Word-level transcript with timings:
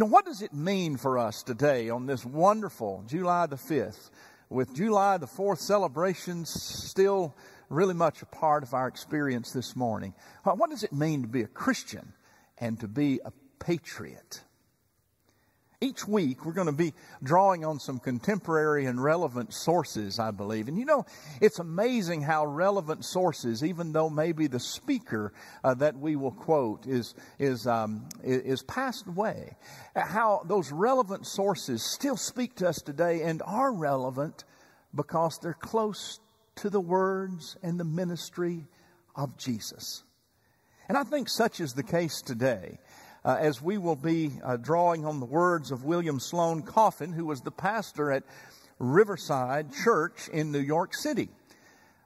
Know, 0.00 0.06
what 0.06 0.24
does 0.24 0.40
it 0.40 0.54
mean 0.54 0.96
for 0.96 1.18
us 1.18 1.42
today 1.42 1.90
on 1.90 2.06
this 2.06 2.24
wonderful 2.24 3.04
July 3.06 3.44
the 3.44 3.56
5th, 3.56 4.08
with 4.48 4.74
July 4.74 5.18
the 5.18 5.26
4th 5.26 5.58
celebrations 5.58 6.48
still 6.48 7.36
really 7.68 7.92
much 7.92 8.22
a 8.22 8.26
part 8.26 8.62
of 8.62 8.72
our 8.72 8.88
experience 8.88 9.52
this 9.52 9.76
morning? 9.76 10.14
What 10.42 10.70
does 10.70 10.84
it 10.84 10.94
mean 10.94 11.20
to 11.20 11.28
be 11.28 11.42
a 11.42 11.46
Christian 11.46 12.14
and 12.56 12.80
to 12.80 12.88
be 12.88 13.20
a 13.26 13.32
patriot? 13.58 14.40
Each 15.82 16.06
week, 16.06 16.44
we're 16.44 16.52
going 16.52 16.66
to 16.66 16.72
be 16.72 16.92
drawing 17.22 17.64
on 17.64 17.80
some 17.80 17.98
contemporary 17.98 18.84
and 18.84 19.02
relevant 19.02 19.54
sources, 19.54 20.18
I 20.18 20.30
believe. 20.30 20.68
And 20.68 20.76
you 20.76 20.84
know, 20.84 21.06
it's 21.40 21.58
amazing 21.58 22.20
how 22.20 22.44
relevant 22.44 23.02
sources, 23.02 23.64
even 23.64 23.92
though 23.92 24.10
maybe 24.10 24.46
the 24.46 24.60
speaker 24.60 25.32
uh, 25.64 25.72
that 25.74 25.96
we 25.96 26.16
will 26.16 26.32
quote 26.32 26.86
is, 26.86 27.14
is, 27.38 27.66
um, 27.66 28.06
is 28.22 28.62
passed 28.62 29.06
away, 29.06 29.56
how 29.96 30.42
those 30.44 30.70
relevant 30.70 31.26
sources 31.26 31.82
still 31.82 32.18
speak 32.18 32.56
to 32.56 32.68
us 32.68 32.82
today 32.82 33.22
and 33.22 33.40
are 33.46 33.72
relevant 33.72 34.44
because 34.94 35.38
they're 35.38 35.54
close 35.54 36.20
to 36.56 36.68
the 36.68 36.80
words 36.80 37.56
and 37.62 37.80
the 37.80 37.84
ministry 37.84 38.66
of 39.16 39.38
Jesus. 39.38 40.02
And 40.90 40.98
I 40.98 41.04
think 41.04 41.28
such 41.28 41.60
is 41.60 41.72
the 41.72 41.84
case 41.84 42.20
today 42.20 42.80
uh, 43.24 43.36
as 43.38 43.60
we 43.60 43.78
will 43.78 43.96
be 43.96 44.30
uh, 44.42 44.56
drawing 44.56 45.04
on 45.04 45.20
the 45.20 45.26
words 45.26 45.70
of 45.70 45.84
William 45.84 46.20
Sloane 46.20 46.62
Coffin, 46.62 47.12
who 47.12 47.26
was 47.26 47.40
the 47.40 47.50
pastor 47.50 48.10
at 48.10 48.24
Riverside 48.78 49.72
Church 49.74 50.28
in 50.28 50.52
New 50.52 50.60
York 50.60 50.94
City. 50.94 51.28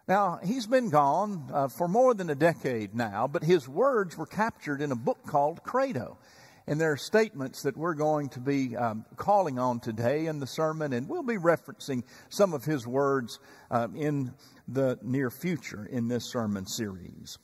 Now, 0.06 0.38
he's 0.44 0.66
been 0.66 0.90
gone 0.90 1.48
uh, 1.52 1.68
for 1.68 1.88
more 1.88 2.12
than 2.12 2.28
a 2.28 2.34
decade 2.34 2.94
now, 2.94 3.26
but 3.26 3.42
his 3.42 3.68
words 3.68 4.18
were 4.18 4.26
captured 4.26 4.82
in 4.82 4.92
a 4.92 4.96
book 4.96 5.24
called 5.24 5.62
Credo. 5.62 6.18
And 6.66 6.80
there 6.80 6.92
are 6.92 6.96
statements 6.96 7.62
that 7.62 7.76
we're 7.76 7.94
going 7.94 8.30
to 8.30 8.40
be 8.40 8.74
um, 8.76 9.04
calling 9.16 9.58
on 9.58 9.80
today 9.80 10.26
in 10.26 10.40
the 10.40 10.46
sermon, 10.46 10.92
and 10.92 11.08
we'll 11.08 11.22
be 11.22 11.36
referencing 11.36 12.02
some 12.28 12.54
of 12.54 12.64
his 12.64 12.86
words 12.86 13.38
uh, 13.70 13.88
in 13.94 14.34
the 14.66 14.98
near 15.02 15.30
future 15.30 15.86
in 15.86 16.08
this 16.08 16.24
sermon 16.24 16.66
series 16.66 17.38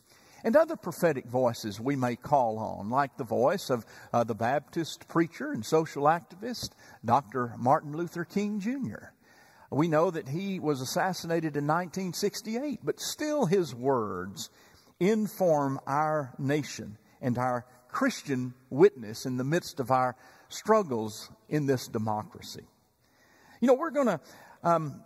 and 0.45 0.57
other 0.57 0.77
prophetic 0.77 1.27
voices 1.27 1.81
we 1.81 1.97
may 1.97 2.17
call 2.17 2.59
on, 2.59 2.91
like 2.91 3.17
the 3.17 3.25
voice 3.25 3.71
of 3.71 3.85
uh, 4.13 4.25
the 4.25 4.35
Baptist 4.35 5.09
preacher 5.09 5.53
and 5.53 5.65
social 5.65 6.05
activist, 6.05 6.71
Dr. 7.05 7.55
Martin 7.59 7.97
Luther 7.97 8.25
King 8.25 8.61
Jr. 8.61 9.13
We 9.71 9.89
know 9.89 10.11
that 10.11 10.29
he 10.29 10.59
was 10.59 10.81
assassinated 10.81 11.57
in 11.57 11.67
1968, 11.67 12.81
but 12.83 13.01
still 13.01 13.47
his 13.47 13.75
words 13.75 14.51
inform 14.99 15.79
our 15.87 16.35
nation 16.39 16.99
and 17.21 17.39
our 17.39 17.65
Christian 17.89 18.55
witness 18.69 19.27
in 19.27 19.37
the 19.37 19.45
midst 19.45 19.81
of 19.81 19.91
our 19.91 20.17
struggles 20.49 21.31
in 21.49 21.67
this 21.67 21.87
democracy. 21.87 22.67
You 23.61 23.69
know, 23.69 23.75
we're 23.75 23.91
going 23.91 24.07
to 24.07 24.21
um, 24.63 25.03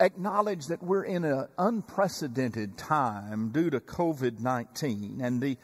acknowledge 0.00 0.66
that 0.66 0.82
we're 0.82 1.04
in 1.04 1.24
an 1.24 1.48
unprecedented 1.58 2.78
time 2.78 3.50
due 3.50 3.70
to 3.70 3.80
COVID 3.80 4.40
19 4.40 5.20
and 5.22 5.40
the 5.40 5.56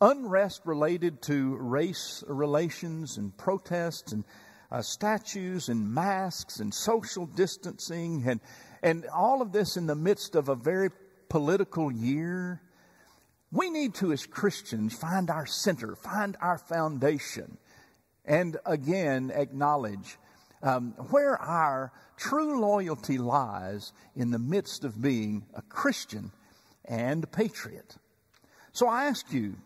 unrest 0.00 0.62
related 0.64 1.22
to 1.22 1.56
race 1.56 2.24
relations 2.26 3.16
and 3.16 3.36
protests 3.36 4.12
and 4.12 4.24
uh, 4.70 4.82
statues 4.82 5.68
and 5.68 5.94
masks 5.94 6.58
and 6.58 6.72
social 6.74 7.26
distancing 7.26 8.24
and, 8.26 8.40
and 8.82 9.06
all 9.14 9.42
of 9.42 9.52
this 9.52 9.76
in 9.76 9.86
the 9.86 9.94
midst 9.94 10.34
of 10.34 10.48
a 10.48 10.54
very 10.54 10.90
political 11.28 11.92
year. 11.92 12.60
We 13.52 13.70
need 13.70 13.94
to, 13.96 14.12
as 14.12 14.26
Christians, 14.26 14.94
find 14.94 15.30
our 15.30 15.46
center, 15.46 15.94
find 15.94 16.36
our 16.40 16.58
foundation, 16.58 17.58
and 18.24 18.56
again 18.64 19.30
acknowledge 19.34 20.18
um, 20.62 20.94
where 21.10 21.36
our 21.36 21.92
true 22.16 22.60
loyalty 22.60 23.18
lies 23.18 23.92
in 24.14 24.30
the 24.30 24.38
midst 24.38 24.84
of 24.84 25.00
being 25.02 25.44
a 25.54 25.62
Christian 25.62 26.30
and 26.84 27.24
a 27.24 27.26
patriot. 27.26 27.96
So 28.72 28.88
I 28.88 29.06
ask 29.06 29.32
you, 29.32 29.56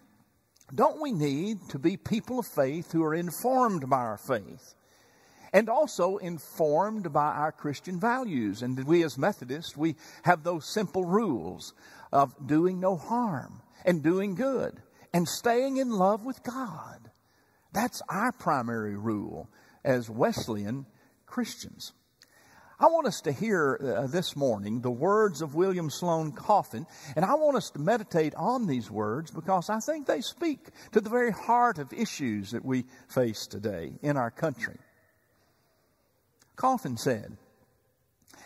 don't 0.74 1.00
we 1.00 1.12
need 1.12 1.58
to 1.70 1.78
be 1.78 1.96
people 1.96 2.40
of 2.40 2.46
faith 2.46 2.92
who 2.92 3.04
are 3.04 3.14
informed 3.14 3.88
by 3.88 3.98
our 3.98 4.18
faith? 4.18 4.74
And 5.52 5.68
also 5.68 6.16
informed 6.16 7.12
by 7.12 7.26
our 7.26 7.52
Christian 7.52 8.00
values. 8.00 8.62
And 8.62 8.84
we 8.84 9.04
as 9.04 9.16
Methodists, 9.16 9.76
we 9.76 9.94
have 10.24 10.42
those 10.42 10.66
simple 10.66 11.04
rules 11.04 11.72
of 12.12 12.34
doing 12.46 12.80
no 12.80 12.96
harm 12.96 13.62
and 13.84 14.02
doing 14.02 14.34
good 14.34 14.82
and 15.14 15.28
staying 15.28 15.76
in 15.76 15.90
love 15.90 16.24
with 16.24 16.42
God. 16.42 17.10
That's 17.72 18.02
our 18.08 18.32
primary 18.32 18.96
rule 18.96 19.48
as 19.86 20.10
Wesleyan 20.10 20.84
Christians. 21.24 21.92
I 22.78 22.88
want 22.88 23.06
us 23.06 23.22
to 23.22 23.32
hear 23.32 23.80
uh, 23.80 24.06
this 24.06 24.36
morning 24.36 24.82
the 24.82 24.90
words 24.90 25.40
of 25.40 25.54
William 25.54 25.88
Sloane 25.88 26.32
Coffin, 26.32 26.86
and 27.14 27.24
I 27.24 27.34
want 27.36 27.56
us 27.56 27.70
to 27.70 27.78
meditate 27.78 28.34
on 28.34 28.66
these 28.66 28.90
words 28.90 29.30
because 29.30 29.70
I 29.70 29.80
think 29.80 30.06
they 30.06 30.20
speak 30.20 30.68
to 30.92 31.00
the 31.00 31.08
very 31.08 31.30
heart 31.30 31.78
of 31.78 31.90
issues 31.94 32.50
that 32.50 32.66
we 32.66 32.84
face 33.08 33.46
today 33.46 33.92
in 34.02 34.18
our 34.18 34.30
country. 34.30 34.76
Coffin 36.56 36.98
said, 36.98 37.38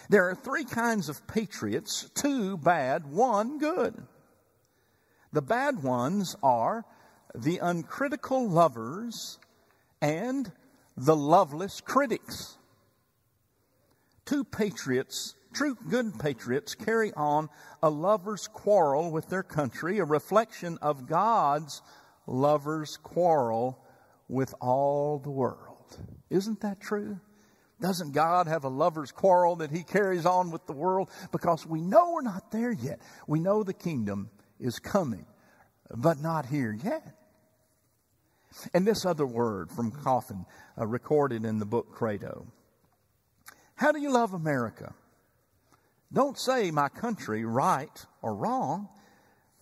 There 0.09 0.29
are 0.29 0.37
three 0.37 0.65
kinds 0.65 1.09
of 1.09 1.27
patriots 1.27 2.09
two 2.15 2.57
bad, 2.57 3.07
one 3.07 3.59
good. 3.59 4.01
The 5.33 5.43
bad 5.43 5.83
ones 5.83 6.37
are 6.41 6.85
the 7.35 7.59
uncritical 7.59 8.49
lovers 8.49 9.41
and 10.01 10.53
the 11.01 11.17
loveless 11.17 11.81
critics. 11.81 12.59
Two 14.27 14.45
patriots, 14.45 15.35
true 15.55 15.75
good 15.89 16.19
patriots, 16.19 16.75
carry 16.75 17.11
on 17.15 17.49
a 17.83 17.89
lover's 17.89 18.47
quarrel 18.47 19.11
with 19.11 19.31
their 19.31 19.43
country, 19.43 19.99
a 19.99 20.05
reflection 20.05 20.77
of 20.83 21.07
God's 21.07 21.81
lover's 22.27 22.99
quarrel 22.99 23.83
with 24.29 24.55
all 24.61 25.19
the 25.19 25.31
world. 25.31 25.97
Isn't 26.29 26.61
that 26.61 26.81
true? 26.81 27.19
Doesn't 27.81 28.13
God 28.13 28.47
have 28.47 28.65
a 28.65 28.69
lover's 28.69 29.11
quarrel 29.11 29.57
that 29.57 29.71
he 29.71 29.83
carries 29.83 30.27
on 30.27 30.51
with 30.51 30.67
the 30.67 30.75
world? 30.75 31.09
Because 31.33 31.67
we 31.67 31.81
know 31.81 32.13
we're 32.13 32.21
not 32.21 32.51
there 32.51 32.73
yet. 32.73 33.01
We 33.27 33.41
know 33.41 33.63
the 33.63 33.73
kingdom 33.73 34.29
is 34.59 34.79
coming, 34.79 35.25
but 35.97 36.21
not 36.21 36.45
here 36.45 36.79
yet. 36.85 37.20
And 38.75 38.87
this 38.87 39.07
other 39.07 39.27
word 39.27 39.71
from 39.71 39.91
Coffin, 39.91 40.45
uh, 40.79 40.87
recorded 40.87 41.45
in 41.45 41.59
the 41.59 41.67
book 41.67 41.93
Credo. 41.93 42.47
How 43.75 43.93
do 43.93 44.01
you 44.01 44.13
love 44.13 44.35
America? 44.35 44.95
Don't 46.13 46.39
say 46.39 46.71
my 46.71 46.89
country 46.89 47.45
right 47.45 48.05
or 48.23 48.35
wrong. 48.35 48.89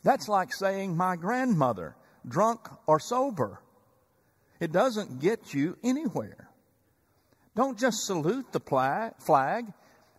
That's 0.03 0.29
like 0.29 0.53
saying 0.53 0.97
my 0.97 1.17
grandmother, 1.17 1.97
drunk 2.27 2.61
or 2.87 2.99
sober. 2.99 3.61
It 4.59 4.73
doesn't 4.73 5.21
get 5.21 5.53
you 5.55 5.77
anywhere. 5.85 6.49
Don't 7.55 7.79
just 7.79 8.07
salute 8.07 8.53
the 8.53 8.61
flag 9.21 9.67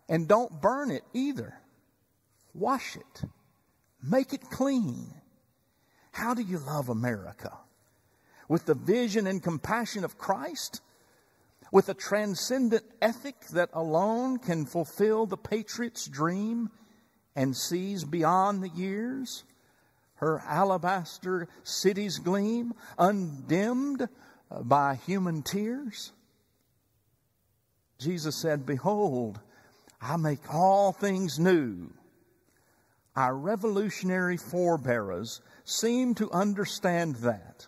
and 0.07 0.27
don't 0.27 0.61
burn 0.61 0.91
it 0.91 1.03
either. 1.13 1.59
Wash 2.53 2.95
it. 2.95 3.23
Make 4.03 4.33
it 4.33 4.49
clean. 4.49 5.13
How 6.11 6.33
do 6.33 6.41
you 6.41 6.59
love 6.59 6.89
America? 6.89 7.57
With 8.49 8.65
the 8.65 8.75
vision 8.75 9.25
and 9.27 9.41
compassion 9.41 10.03
of 10.03 10.17
Christ? 10.17 10.81
with 11.71 11.89
a 11.89 11.93
transcendent 11.93 12.83
ethic 13.01 13.39
that 13.53 13.69
alone 13.73 14.39
can 14.39 14.65
fulfill 14.65 15.25
the 15.25 15.37
patriot's 15.37 16.07
dream 16.07 16.69
and 17.35 17.55
sees 17.55 18.03
beyond 18.03 18.63
the 18.63 18.69
years, 18.69 19.43
her 20.15 20.41
alabaster 20.47 21.47
cities 21.63 22.19
gleam, 22.19 22.73
undimmed 22.97 24.09
by 24.63 24.95
human 25.05 25.41
tears. 25.43 26.11
Jesus 27.99 28.35
said, 28.41 28.65
Behold, 28.65 29.39
I 30.01 30.17
make 30.17 30.53
all 30.53 30.91
things 30.91 31.37
new. 31.37 31.91
Our 33.15 33.35
revolutionary 33.35 34.37
forebearers 34.37 35.41
seem 35.65 36.15
to 36.15 36.31
understand 36.31 37.17
that. 37.17 37.67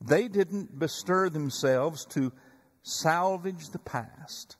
They 0.00 0.28
didn't 0.28 0.78
bestir 0.78 1.28
themselves 1.28 2.06
to 2.06 2.32
salvage 2.82 3.70
the 3.70 3.78
past. 3.78 4.56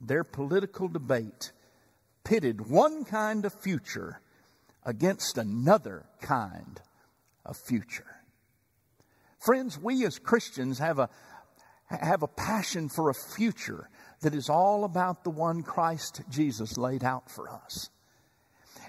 Their 0.00 0.24
political 0.24 0.88
debate 0.88 1.52
pitted 2.24 2.68
one 2.68 3.04
kind 3.04 3.44
of 3.44 3.54
future 3.60 4.20
against 4.84 5.38
another 5.38 6.06
kind 6.20 6.80
of 7.44 7.56
future. 7.56 8.06
Friends, 9.38 9.78
we 9.78 10.04
as 10.06 10.18
Christians 10.18 10.78
have 10.78 10.98
a, 10.98 11.08
have 11.88 12.22
a 12.22 12.28
passion 12.28 12.88
for 12.88 13.10
a 13.10 13.14
future 13.14 13.88
that 14.22 14.34
is 14.34 14.48
all 14.48 14.84
about 14.84 15.24
the 15.24 15.30
one 15.30 15.62
Christ 15.62 16.22
Jesus 16.28 16.76
laid 16.76 17.04
out 17.04 17.30
for 17.30 17.48
us. 17.48 17.90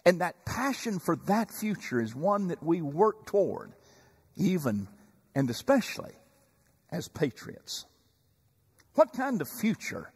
And 0.05 0.21
that 0.21 0.45
passion 0.45 0.99
for 0.99 1.15
that 1.27 1.51
future 1.51 2.01
is 2.01 2.15
one 2.15 2.47
that 2.47 2.63
we 2.63 2.81
work 2.81 3.25
toward, 3.25 3.73
even 4.35 4.87
and 5.37 5.51
especially 5.51 6.13
as 6.91 7.07
patriots? 7.07 7.85
What 8.95 9.13
kind 9.13 9.39
of 9.39 9.47
future 9.47 10.11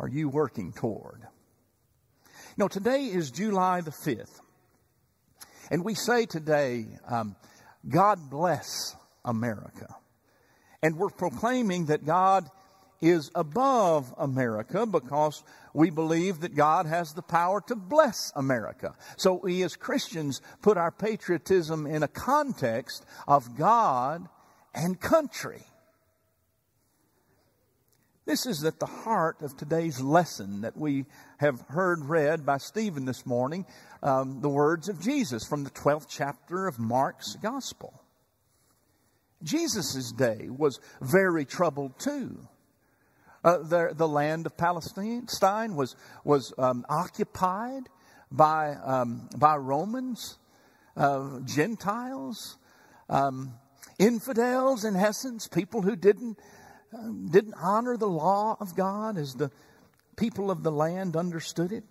are 0.00 0.08
you 0.08 0.30
working 0.30 0.72
toward? 0.72 1.20
You 1.20 2.56
know, 2.56 2.68
today 2.68 3.04
is 3.04 3.30
July 3.30 3.82
the 3.82 3.90
5th. 3.90 4.40
And 5.70 5.84
we 5.84 5.94
say 5.94 6.24
today, 6.24 6.86
um, 7.06 7.36
God 7.86 8.30
bless 8.30 8.96
America. 9.22 9.94
And 10.82 10.96
we're 10.96 11.10
proclaiming 11.10 11.86
that 11.86 12.06
God 12.06 12.48
is 13.02 13.30
above 13.34 14.14
America 14.16 14.86
because 14.86 15.44
we 15.74 15.90
believe 15.90 16.40
that 16.40 16.54
God 16.54 16.86
has 16.86 17.12
the 17.12 17.20
power 17.20 17.60
to 17.66 17.76
bless 17.76 18.32
America. 18.34 18.94
So 19.18 19.40
we 19.42 19.62
as 19.62 19.76
Christians 19.76 20.40
put 20.62 20.78
our 20.78 20.90
patriotism 20.90 21.86
in 21.86 22.02
a 22.02 22.08
context 22.08 23.04
of 23.28 23.58
God 23.58 24.26
and 24.74 25.00
country. 25.00 25.62
This 28.26 28.46
is 28.46 28.64
at 28.64 28.80
the 28.80 28.86
heart 28.86 29.42
of 29.42 29.54
today's 29.56 30.00
lesson 30.00 30.62
that 30.62 30.76
we 30.78 31.04
have 31.38 31.60
heard 31.68 32.06
read 32.06 32.46
by 32.46 32.56
Stephen 32.56 33.04
this 33.04 33.26
morning, 33.26 33.66
um, 34.02 34.40
the 34.40 34.48
words 34.48 34.88
of 34.88 34.98
Jesus 34.98 35.44
from 35.44 35.62
the 35.62 35.70
12th 35.70 36.06
chapter 36.08 36.66
of 36.66 36.78
Mark's 36.78 37.36
Gospel. 37.36 38.00
Jesus' 39.42 40.10
day 40.10 40.48
was 40.48 40.80
very 41.02 41.44
troubled 41.44 41.98
too. 41.98 42.48
Uh, 43.44 43.58
the, 43.58 43.92
the 43.94 44.08
land 44.08 44.46
of 44.46 44.56
Palestine 44.56 45.26
was, 45.76 45.94
was 46.24 46.54
um, 46.56 46.86
occupied 46.88 47.82
by, 48.32 48.70
um, 48.82 49.28
by 49.36 49.54
Romans, 49.56 50.38
uh, 50.96 51.40
Gentiles, 51.44 52.56
um, 53.10 53.52
infidels, 53.98 54.84
in 54.84 54.96
essence, 54.96 55.48
people 55.48 55.82
who 55.82 55.96
didn't, 55.96 56.38
uh, 56.92 57.08
didn't 57.30 57.54
honor 57.60 57.96
the 57.96 58.08
law 58.08 58.56
of 58.60 58.74
God 58.74 59.16
as 59.16 59.34
the 59.34 59.50
people 60.16 60.50
of 60.50 60.62
the 60.62 60.72
land 60.72 61.16
understood 61.16 61.72
it. 61.72 61.84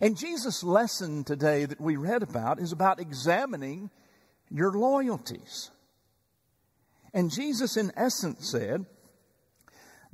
And 0.00 0.16
Jesus' 0.16 0.64
lesson 0.64 1.24
today 1.24 1.66
that 1.66 1.80
we 1.80 1.96
read 1.96 2.22
about 2.22 2.58
is 2.58 2.72
about 2.72 3.00
examining 3.00 3.90
your 4.50 4.72
loyalties. 4.72 5.70
And 7.12 7.30
Jesus, 7.30 7.76
in 7.76 7.92
essence, 7.96 8.48
said, 8.48 8.86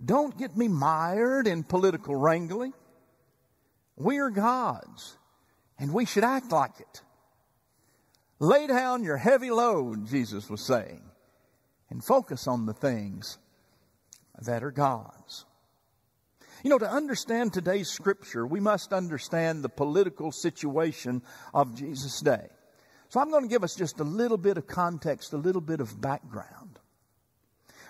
don't 0.02 0.36
get 0.38 0.56
me 0.56 0.68
mired 0.68 1.46
in 1.46 1.62
political 1.62 2.14
wrangling. 2.14 2.72
We 3.96 4.18
are 4.18 4.30
God's, 4.30 5.16
and 5.78 5.92
we 5.92 6.06
should 6.06 6.24
act 6.24 6.52
like 6.52 6.78
it. 6.80 7.02
Lay 8.40 8.66
down 8.66 9.04
your 9.04 9.18
heavy 9.18 9.50
load, 9.50 10.06
Jesus 10.06 10.48
was 10.48 10.64
saying, 10.66 11.02
and 11.90 12.02
focus 12.02 12.48
on 12.48 12.64
the 12.64 12.72
things 12.72 13.38
that 14.40 14.64
are 14.64 14.70
God's. 14.70 15.44
You 16.64 16.70
know, 16.70 16.78
to 16.78 16.90
understand 16.90 17.52
today's 17.52 17.90
scripture, 17.90 18.46
we 18.46 18.58
must 18.58 18.94
understand 18.94 19.62
the 19.62 19.68
political 19.68 20.32
situation 20.32 21.22
of 21.52 21.74
Jesus' 21.74 22.20
day. 22.20 22.48
So 23.10 23.20
I'm 23.20 23.30
going 23.30 23.42
to 23.42 23.48
give 23.48 23.64
us 23.64 23.74
just 23.74 24.00
a 24.00 24.04
little 24.04 24.38
bit 24.38 24.56
of 24.56 24.66
context, 24.66 25.34
a 25.34 25.38
little 25.38 25.60
bit 25.60 25.80
of 25.80 26.00
background. 26.00 26.78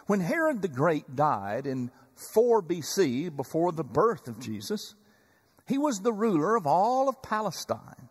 When 0.06 0.20
Herod 0.20 0.62
the 0.62 0.68
Great 0.68 1.14
died 1.14 1.66
in 1.66 1.92
4 2.16 2.62
BC, 2.62 3.36
before 3.36 3.70
the 3.70 3.84
birth 3.84 4.26
of 4.26 4.40
Jesus, 4.40 4.94
he 5.68 5.78
was 5.78 6.00
the 6.00 6.12
ruler 6.12 6.56
of 6.56 6.66
all 6.66 7.08
of 7.08 7.22
Palestine, 7.22 8.08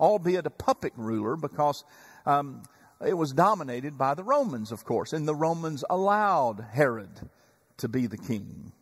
albeit 0.00 0.46
a 0.46 0.50
puppet 0.50 0.92
ruler 0.96 1.36
because 1.36 1.84
um, 2.26 2.62
it 3.04 3.16
was 3.16 3.32
dominated 3.32 3.96
by 3.96 4.14
the 4.14 4.24
Romans, 4.24 4.72
of 4.72 4.84
course, 4.84 5.12
and 5.12 5.26
the 5.26 5.34
Romans 5.34 5.84
allowed 5.88 6.64
Herod 6.72 7.28
to 7.78 7.88
be 7.88 8.06
the 8.06 8.18
king. 8.18 8.72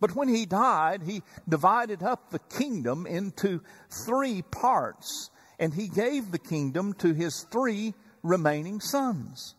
But 0.00 0.14
when 0.14 0.28
he 0.28 0.44
died, 0.44 1.02
he 1.02 1.22
divided 1.48 2.02
up 2.02 2.30
the 2.30 2.38
kingdom 2.38 3.06
into 3.06 3.62
three 4.04 4.42
parts, 4.42 5.30
and 5.58 5.72
he 5.72 5.88
gave 5.88 6.30
the 6.30 6.38
kingdom 6.38 6.92
to 6.94 7.14
his 7.14 7.46
three 7.50 7.94
remaining 8.22 8.80
sons. 8.80 9.54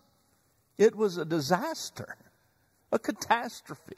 It 0.77 0.95
was 0.95 1.17
a 1.17 1.25
disaster 1.25 2.17
a 2.91 2.99
catastrophe. 2.99 3.97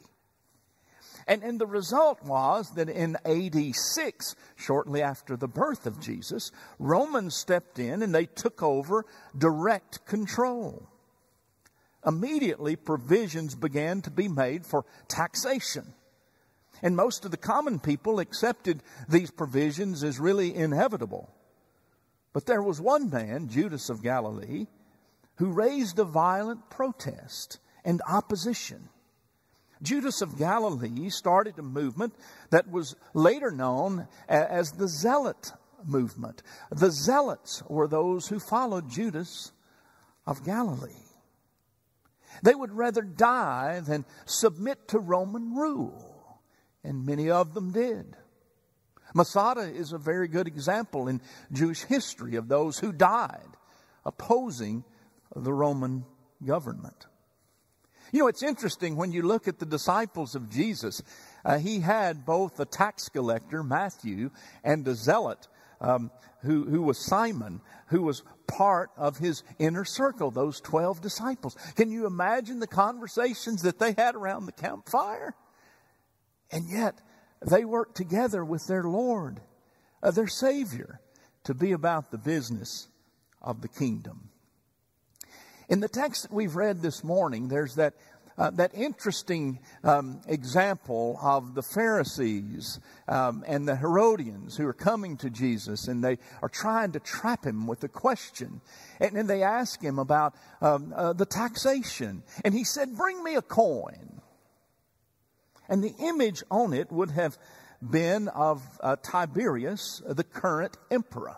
And, 1.29 1.43
and 1.43 1.61
the 1.61 1.67
result 1.67 2.23
was 2.23 2.71
that 2.71 2.89
in 2.89 3.15
AD 3.23 3.75
6, 3.75 4.35
shortly 4.55 5.03
after 5.03 5.37
the 5.37 5.47
birth 5.47 5.85
of 5.85 5.99
Jesus, 5.99 6.51
Romans 6.79 7.35
stepped 7.35 7.77
in 7.77 8.01
and 8.01 8.15
they 8.15 8.25
took 8.25 8.63
over 8.63 9.05
direct 9.37 10.07
control. 10.07 10.89
Immediately, 12.03 12.77
provisions 12.77 13.53
began 13.53 14.01
to 14.01 14.09
be 14.09 14.27
made 14.27 14.65
for 14.65 14.85
taxation. 15.07 15.93
And 16.81 16.95
most 16.95 17.25
of 17.25 17.31
the 17.31 17.37
common 17.37 17.79
people 17.79 18.19
accepted 18.19 18.81
these 19.07 19.29
provisions 19.29 20.03
as 20.03 20.19
really 20.19 20.55
inevitable. 20.55 21.29
But 22.33 22.47
there 22.47 22.63
was 22.63 22.81
one 22.81 23.11
man, 23.11 23.49
Judas 23.49 23.91
of 23.91 24.01
Galilee, 24.01 24.65
who 25.35 25.51
raised 25.51 25.99
a 25.99 26.05
violent 26.05 26.71
protest 26.71 27.59
and 27.85 28.01
opposition. 28.09 28.89
Judas 29.81 30.21
of 30.21 30.37
Galilee 30.37 31.09
started 31.09 31.57
a 31.57 31.63
movement 31.63 32.13
that 32.49 32.69
was 32.69 32.95
later 33.13 33.51
known 33.51 34.07
as 34.27 34.71
the 34.71 34.87
Zealot 34.87 35.53
movement. 35.85 36.43
The 36.71 36.91
Zealots 36.91 37.63
were 37.67 37.87
those 37.87 38.27
who 38.27 38.39
followed 38.39 38.89
Judas 38.89 39.51
of 40.25 40.43
Galilee. 40.43 40.91
They 42.43 42.55
would 42.55 42.73
rather 42.73 43.01
die 43.01 43.79
than 43.79 44.05
submit 44.25 44.87
to 44.89 44.99
Roman 44.99 45.55
rule, 45.55 46.39
and 46.83 47.05
many 47.05 47.29
of 47.29 47.53
them 47.53 47.71
did. 47.71 48.15
Masada 49.13 49.61
is 49.61 49.91
a 49.91 49.97
very 49.97 50.27
good 50.27 50.47
example 50.47 51.07
in 51.07 51.21
Jewish 51.51 51.83
history 51.83 52.35
of 52.35 52.47
those 52.47 52.79
who 52.79 52.91
died 52.91 53.57
opposing 54.05 54.83
the 55.35 55.53
Roman 55.53 56.05
government. 56.45 57.07
You 58.11 58.19
know, 58.19 58.27
it's 58.27 58.43
interesting 58.43 58.95
when 58.95 59.11
you 59.11 59.21
look 59.21 59.47
at 59.47 59.59
the 59.59 59.65
disciples 59.65 60.35
of 60.35 60.49
Jesus. 60.49 61.01
Uh, 61.45 61.59
he 61.59 61.79
had 61.79 62.25
both 62.25 62.59
a 62.59 62.65
tax 62.65 63.09
collector, 63.09 63.63
Matthew, 63.63 64.31
and 64.63 64.87
a 64.87 64.95
zealot, 64.95 65.47
um, 65.79 66.11
who, 66.41 66.65
who 66.65 66.81
was 66.81 66.97
Simon, 66.97 67.61
who 67.87 68.01
was 68.01 68.23
part 68.47 68.89
of 68.97 69.17
his 69.17 69.43
inner 69.59 69.85
circle, 69.85 70.31
those 70.31 70.59
12 70.61 71.01
disciples. 71.01 71.55
Can 71.75 71.91
you 71.91 72.05
imagine 72.05 72.59
the 72.59 72.67
conversations 72.67 73.61
that 73.61 73.79
they 73.79 73.93
had 73.97 74.15
around 74.15 74.45
the 74.45 74.51
campfire? 74.51 75.35
And 76.51 76.69
yet, 76.69 76.99
they 77.45 77.63
worked 77.63 77.95
together 77.95 78.43
with 78.43 78.65
their 78.67 78.83
Lord, 78.83 79.39
uh, 80.01 80.11
their 80.11 80.27
Savior, 80.27 80.99
to 81.43 81.53
be 81.53 81.71
about 81.71 82.11
the 82.11 82.17
business 82.17 82.87
of 83.41 83.61
the 83.61 83.67
kingdom. 83.67 84.29
In 85.69 85.81
the 85.81 85.87
text 85.87 86.23
that 86.23 86.33
we've 86.33 86.55
read 86.55 86.81
this 86.81 87.03
morning, 87.03 87.47
there's 87.47 87.75
that, 87.75 87.93
uh, 88.39 88.49
that 88.49 88.71
interesting 88.73 89.59
um, 89.83 90.19
example 90.27 91.19
of 91.21 91.53
the 91.53 91.61
Pharisees 91.61 92.79
um, 93.07 93.43
and 93.45 93.67
the 93.67 93.75
Herodians 93.75 94.57
who 94.57 94.65
are 94.65 94.73
coming 94.73 95.15
to 95.17 95.29
Jesus 95.29 95.87
and 95.87 96.03
they 96.03 96.17
are 96.41 96.49
trying 96.49 96.93
to 96.93 96.99
trap 96.99 97.45
him 97.45 97.67
with 97.67 97.83
a 97.83 97.87
question. 97.87 98.61
And, 98.99 99.15
and 99.15 99.29
they 99.29 99.43
ask 99.43 99.79
him 99.79 99.99
about 99.99 100.33
um, 100.59 100.91
uh, 100.95 101.13
the 101.13 101.27
taxation. 101.27 102.23
And 102.43 102.55
he 102.55 102.63
said, 102.63 102.97
Bring 102.97 103.23
me 103.23 103.35
a 103.35 103.41
coin. 103.43 104.21
And 105.69 105.83
the 105.83 105.93
image 105.99 106.41
on 106.49 106.73
it 106.73 106.91
would 106.91 107.11
have 107.11 107.37
been 107.87 108.27
of 108.29 108.63
uh, 108.81 108.95
Tiberius, 109.03 110.01
the 110.03 110.23
current 110.23 110.77
emperor. 110.89 111.37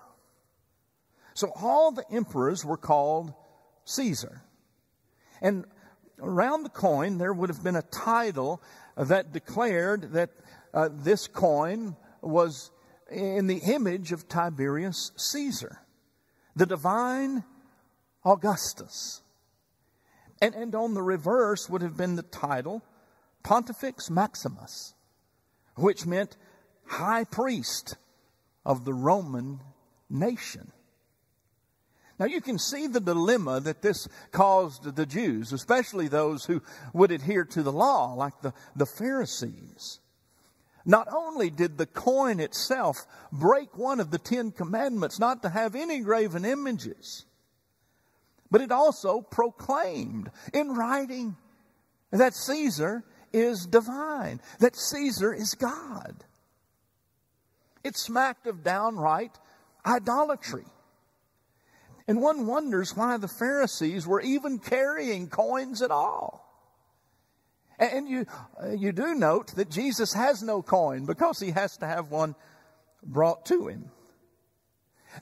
So 1.33 1.51
all 1.53 1.91
the 1.91 2.05
emperors 2.09 2.63
were 2.63 2.77
called 2.77 3.33
Caesar. 3.95 4.41
And 5.41 5.65
around 6.19 6.63
the 6.63 6.69
coin, 6.69 7.17
there 7.17 7.33
would 7.33 7.50
have 7.50 7.63
been 7.63 7.75
a 7.75 7.81
title 7.81 8.62
that 8.95 9.33
declared 9.33 10.13
that 10.13 10.29
uh, 10.74 10.89
this 10.91 11.27
coin 11.27 11.95
was 12.21 12.71
in 13.10 13.48
the 13.48 13.57
image 13.57 14.12
of 14.12 14.27
Tiberius 14.27 15.12
Caesar, 15.15 15.79
the 16.55 16.65
divine 16.65 17.43
Augustus. 18.24 19.21
And, 20.41 20.55
and 20.55 20.74
on 20.75 20.93
the 20.93 21.03
reverse 21.03 21.69
would 21.69 21.81
have 21.81 21.98
been 21.98 22.15
the 22.15 22.24
title 22.24 22.83
Pontifex 23.43 24.10
Maximus, 24.10 24.93
which 25.75 26.05
meant 26.05 26.38
high 26.86 27.24
priest 27.24 27.98
of 28.65 28.86
the 28.86 28.93
Roman 28.93 29.60
nation. 30.10 30.71
Now 32.21 32.27
you 32.27 32.39
can 32.39 32.59
see 32.59 32.85
the 32.85 32.99
dilemma 32.99 33.61
that 33.61 33.81
this 33.81 34.07
caused 34.31 34.95
the 34.95 35.07
Jews, 35.07 35.51
especially 35.51 36.07
those 36.07 36.45
who 36.45 36.61
would 36.93 37.09
adhere 37.09 37.45
to 37.45 37.63
the 37.63 37.71
law, 37.71 38.13
like 38.13 38.39
the, 38.43 38.53
the 38.75 38.85
Pharisees. 38.85 39.99
Not 40.85 41.07
only 41.11 41.49
did 41.49 41.79
the 41.79 41.87
coin 41.87 42.39
itself 42.39 43.07
break 43.31 43.75
one 43.75 43.99
of 43.99 44.11
the 44.11 44.19
Ten 44.19 44.51
Commandments 44.51 45.17
not 45.17 45.41
to 45.41 45.49
have 45.49 45.73
any 45.73 46.01
graven 46.01 46.45
images, 46.45 47.25
but 48.51 48.61
it 48.61 48.71
also 48.71 49.21
proclaimed 49.21 50.29
in 50.53 50.75
writing 50.75 51.35
that 52.11 52.35
Caesar 52.35 53.03
is 53.33 53.65
divine, 53.65 54.41
that 54.59 54.75
Caesar 54.75 55.33
is 55.33 55.55
God. 55.55 56.23
It 57.83 57.97
smacked 57.97 58.45
of 58.45 58.63
downright 58.63 59.39
idolatry. 59.83 60.65
And 62.12 62.22
one 62.22 62.46
wonders 62.46 62.94
why 62.94 63.15
the 63.15 63.30
Pharisees 63.30 64.06
were 64.06 64.20
even 64.20 64.60
carrying 64.60 65.30
coins 65.30 65.82
at 65.82 65.91
all. 65.91 66.46
And 67.80 68.06
you, 68.06 68.25
uh, 68.62 68.72
you 68.72 68.91
do 68.91 69.15
note 69.15 69.56
that 69.56 69.70
Jesus 69.70 70.12
has 70.12 70.44
no 70.44 70.62
coin 70.62 71.06
because 71.06 71.39
he 71.39 71.51
has 71.51 71.77
to 71.77 71.88
have 71.88 72.12
one 72.12 72.36
brought 73.01 73.46
to 73.46 73.68
him. 73.68 73.91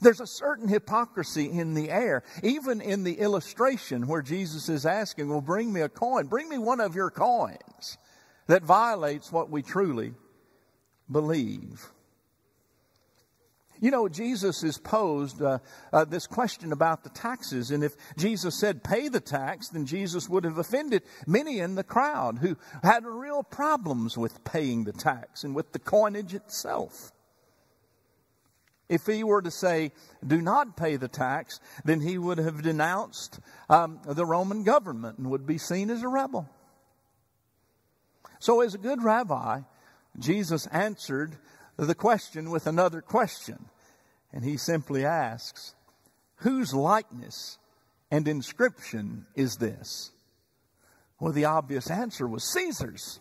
There's 0.00 0.20
a 0.20 0.26
certain 0.26 0.66
hypocrisy 0.66 1.48
in 1.48 1.74
the 1.74 1.92
air, 1.92 2.24
even 2.42 2.80
in 2.80 3.04
the 3.04 3.20
illustration 3.20 4.08
where 4.08 4.20
Jesus 4.20 4.68
is 4.68 4.84
asking, 4.84 5.28
Well, 5.28 5.40
bring 5.40 5.72
me 5.72 5.82
a 5.82 5.88
coin, 5.88 6.26
bring 6.26 6.48
me 6.48 6.58
one 6.58 6.80
of 6.80 6.96
your 6.96 7.12
coins, 7.12 7.98
that 8.48 8.64
violates 8.64 9.30
what 9.30 9.48
we 9.48 9.62
truly 9.62 10.14
believe. 11.08 11.88
You 13.80 13.90
know, 13.90 14.08
Jesus 14.08 14.62
is 14.62 14.76
posed 14.76 15.40
uh, 15.40 15.58
uh, 15.90 16.04
this 16.04 16.26
question 16.26 16.70
about 16.70 17.02
the 17.02 17.08
taxes, 17.08 17.70
and 17.70 17.82
if 17.82 17.94
Jesus 18.18 18.58
said 18.58 18.84
pay 18.84 19.08
the 19.08 19.20
tax, 19.20 19.68
then 19.70 19.86
Jesus 19.86 20.28
would 20.28 20.44
have 20.44 20.58
offended 20.58 21.02
many 21.26 21.60
in 21.60 21.76
the 21.76 21.84
crowd 21.84 22.38
who 22.38 22.58
had 22.82 23.06
real 23.06 23.42
problems 23.42 24.18
with 24.18 24.44
paying 24.44 24.84
the 24.84 24.92
tax 24.92 25.44
and 25.44 25.54
with 25.54 25.72
the 25.72 25.78
coinage 25.78 26.34
itself. 26.34 27.10
If 28.90 29.06
he 29.06 29.24
were 29.24 29.40
to 29.40 29.52
say, 29.52 29.92
do 30.26 30.42
not 30.42 30.76
pay 30.76 30.96
the 30.96 31.08
tax, 31.08 31.60
then 31.84 32.00
he 32.00 32.18
would 32.18 32.38
have 32.38 32.62
denounced 32.62 33.38
um, 33.70 34.00
the 34.04 34.26
Roman 34.26 34.64
government 34.64 35.16
and 35.16 35.30
would 35.30 35.46
be 35.46 35.58
seen 35.58 35.88
as 35.88 36.02
a 36.02 36.08
rebel. 36.08 36.50
So, 38.40 38.60
as 38.60 38.74
a 38.74 38.78
good 38.78 39.02
rabbi, 39.02 39.60
Jesus 40.18 40.66
answered 40.66 41.36
the 41.76 41.94
question 41.94 42.50
with 42.50 42.66
another 42.66 43.00
question. 43.00 43.69
And 44.32 44.44
he 44.44 44.56
simply 44.56 45.04
asks, 45.04 45.74
Whose 46.36 46.72
likeness 46.72 47.58
and 48.10 48.26
inscription 48.26 49.26
is 49.34 49.56
this? 49.56 50.10
Well, 51.18 51.32
the 51.32 51.44
obvious 51.44 51.90
answer 51.90 52.26
was 52.26 52.50
Caesar's. 52.52 53.20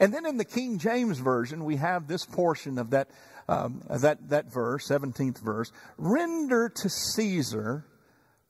And 0.00 0.12
then 0.12 0.26
in 0.26 0.36
the 0.36 0.44
King 0.44 0.78
James 0.78 1.18
Version, 1.18 1.64
we 1.64 1.76
have 1.76 2.06
this 2.06 2.24
portion 2.24 2.78
of 2.78 2.90
that, 2.90 3.08
um, 3.48 3.82
that, 3.88 4.28
that 4.30 4.52
verse, 4.52 4.88
17th 4.88 5.38
verse 5.40 5.72
Render 5.98 6.68
to 6.68 6.88
Caesar 6.88 7.84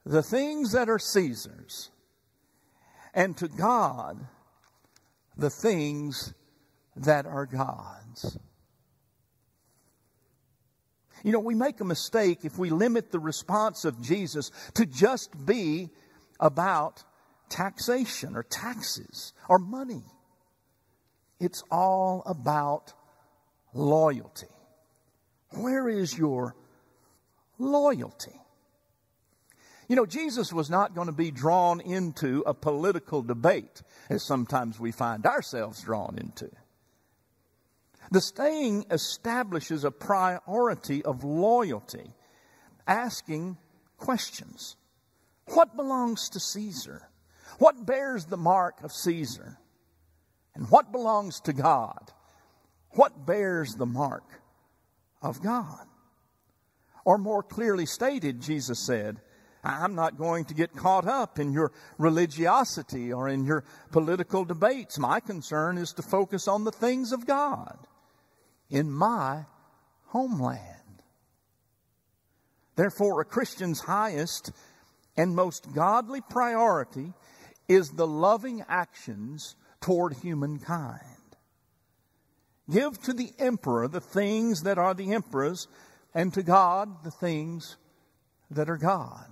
the 0.07 0.23
things 0.23 0.73
that 0.73 0.89
are 0.89 0.99
Caesar's, 0.99 1.91
and 3.15 3.37
to 3.39 3.49
God 3.49 4.27
the 5.37 5.51
things 5.51 6.35
that 6.97 7.27
are 7.27 7.47
God's. 7.47 8.39
You 11.25 11.33
know, 11.33 11.41
we 11.41 11.55
make 11.55 11.81
a 11.81 11.85
mistake 11.85 12.45
if 12.45 12.59
we 12.59 12.69
limit 12.69 13.11
the 13.11 13.19
response 13.19 13.87
of 13.87 14.01
Jesus 14.03 14.51
to 14.75 14.85
just 14.85 15.47
be 15.47 15.89
about 16.39 17.03
taxation 17.49 18.37
or 18.37 18.43
taxes 18.43 19.33
or 19.49 19.59
money. 19.59 20.05
It's 21.41 21.65
all 21.71 22.23
about 22.27 22.93
loyalty. 23.73 24.47
Where 25.51 25.89
is 25.89 26.17
your 26.17 26.55
loyalty? 27.59 28.39
You 29.89 29.97
know, 29.97 30.07
Jesus 30.07 30.53
was 30.53 30.69
not 30.69 30.95
going 30.95 31.07
to 31.07 31.13
be 31.13 31.31
drawn 31.31 31.81
into 31.81 32.43
a 32.47 32.53
political 32.53 33.23
debate, 33.23 33.83
as 34.11 34.23
sometimes 34.23 34.79
we 34.79 34.93
find 34.93 35.25
ourselves 35.25 35.83
drawn 35.83 36.19
into. 36.19 36.51
The 38.11 38.21
staying 38.21 38.87
establishes 38.91 39.85
a 39.85 39.91
priority 39.91 41.05
of 41.05 41.25
loyalty, 41.25 42.15
asking 42.87 43.57
questions. 43.97 44.77
What 45.47 45.77
belongs 45.77 46.29
to 46.31 46.41
Caesar? 46.41 47.09
What 47.59 47.87
bears 47.87 48.27
the 48.27 48.37
mark 48.37 48.83
of 48.83 48.93
Caesar? 48.93 49.59
And 50.55 50.71
what 50.71 50.93
belongs 50.93 51.41
to 51.41 51.53
God? 51.53 52.13
What 52.91 53.27
bears 53.27 53.75
the 53.75 53.87
mark 53.87 54.25
of 55.23 55.43
God? 55.43 55.87
Or 57.05 57.19
more 57.19 57.43
clearly 57.43 57.87
stated, 57.87 58.41
Jesus 58.41 58.79
said, 58.79 59.21
I'm 59.63 59.95
not 59.95 60.19
going 60.19 60.45
to 60.47 60.55
get 60.55 60.77
caught 60.77 61.07
up 61.07 61.39
in 61.39 61.53
your 61.53 61.73
religiosity 61.99 63.13
or 63.13 63.29
in 63.29 63.45
your 63.45 63.65
political 63.93 64.45
debates. 64.45 64.99
My 64.99 65.21
concern 65.21 65.79
is 65.79 65.93
to 65.95 66.03
focus 66.03 66.47
on 66.47 66.65
the 66.65 66.73
things 66.73 67.13
of 67.13 67.27
God 67.27 67.79
in 68.75 68.91
my 68.91 69.47
homeland. 70.07 70.61
Therefore, 72.75 73.21
a 73.21 73.25
Christian's 73.25 73.81
highest 73.81 74.51
and 75.17 75.37
most 75.37 75.73
godly 75.73 76.21
priority 76.21 77.13
is 77.69 77.91
the 77.91 78.07
loving 78.07 78.65
actions 78.69 79.55
toward 79.81 80.15
humankind. 80.15 81.01
Give 82.69 83.01
to 83.03 83.13
the 83.13 83.31
emperor 83.39 83.87
the 83.87 84.01
things 84.01 84.65
that 84.65 84.77
are 84.77 84.93
the 84.93 85.13
emperor's, 85.13 85.69
and 86.13 86.35
to 86.35 86.43
God 86.43 87.05
the 87.05 87.13
things 87.13 87.77
that 88.51 88.69
are 88.69 88.77
God. 88.77 89.27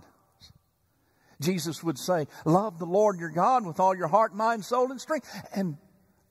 Jesus 1.40 1.82
would 1.82 1.98
say, 1.98 2.28
Love 2.44 2.78
the 2.78 2.86
Lord 2.86 3.18
your 3.18 3.30
God 3.30 3.66
with 3.66 3.80
all 3.80 3.96
your 3.96 4.06
heart, 4.06 4.36
mind, 4.36 4.64
soul, 4.64 4.92
and 4.92 5.00
strength, 5.00 5.28
and 5.52 5.76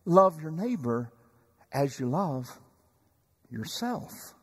love 0.05 0.41
your 0.41 0.51
neighbor 0.51 1.11
as 1.73 1.99
you 1.99 2.05
love 2.07 2.57
yourself. 3.51 4.33